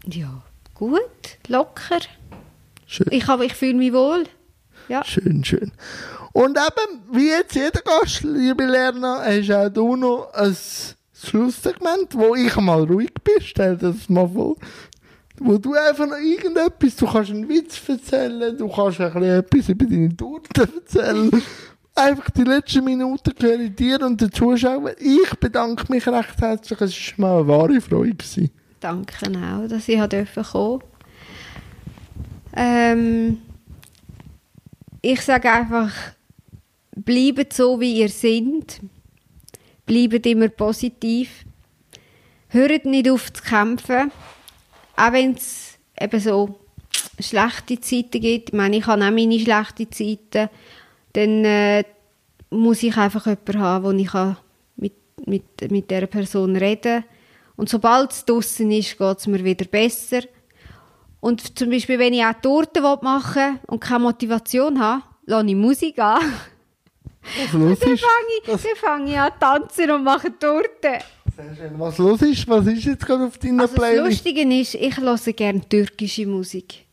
[0.05, 0.43] Ja,
[0.73, 1.01] gut,
[1.47, 1.99] locker.
[2.85, 4.25] Schön, Ich, hab- ich fühle mich wohl.
[4.87, 5.03] Ja.
[5.05, 5.71] schön, schön.
[6.33, 10.55] Und eben, wie jetzt jeder Gast, liebe Lerner, hast auch du noch ein
[11.27, 13.41] Schlusssegment, wo ich mal ruhig bin.
[13.41, 14.55] Stell dir das mal vor.
[15.37, 19.85] Wo du einfach noch irgendetwas, du kannst einen Witz erzählen, du kannst ein etwas über
[19.85, 21.31] deine Torte erzählen.
[21.95, 24.95] Einfach die letzten Minuten gehören dir und den Zuschauern.
[24.99, 28.15] Ich bedanke mich recht herzlich, es war mal eine wahre Freude.
[28.15, 28.51] Gewesen.
[28.79, 30.79] Danke auch, dass ich kommen durfte.
[32.55, 33.37] Ähm,
[35.01, 35.91] ich sage einfach,
[36.95, 38.81] bleibt so, wie ihr seid.
[39.89, 41.45] Bleibt immer positiv.
[42.49, 44.11] Hört nicht auf zu kämpfen.
[44.95, 46.59] Auch wenn es eben so
[47.19, 50.49] schlechte Zeiten gibt, ich meine, ich habe auch meine schlechten Zeiten,
[51.13, 51.83] dann äh,
[52.51, 54.13] muss ich einfach jemanden haben, wo ich
[54.75, 54.93] mit,
[55.25, 57.09] mit, mit dieser Person reden kann.
[57.55, 60.21] Und sobald es draussen ist, geht es mir wieder besser.
[61.19, 65.55] Und zum Beispiel, wenn ich auch Torte machen will und keine Motivation habe, lasse ich
[65.55, 66.21] Musik an.
[67.37, 68.01] Was los Dann ist?
[68.01, 70.99] fange ich, Was, dann fange ich an tanzen und mache Torte.
[71.35, 71.79] sehr schön.
[71.79, 72.47] was los ist?
[72.47, 74.25] Was ist jetzt gerade auf deiner Also das Playlist?
[74.25, 76.85] Lustige ist, ich höre gerne türkische Musik.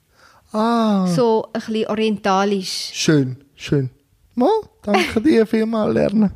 [0.52, 2.90] Ah, So ein bisschen orientalisch.
[2.94, 3.90] schön, schön.
[4.34, 4.50] Mal,
[4.82, 6.32] danke dir vielmals, Lernen.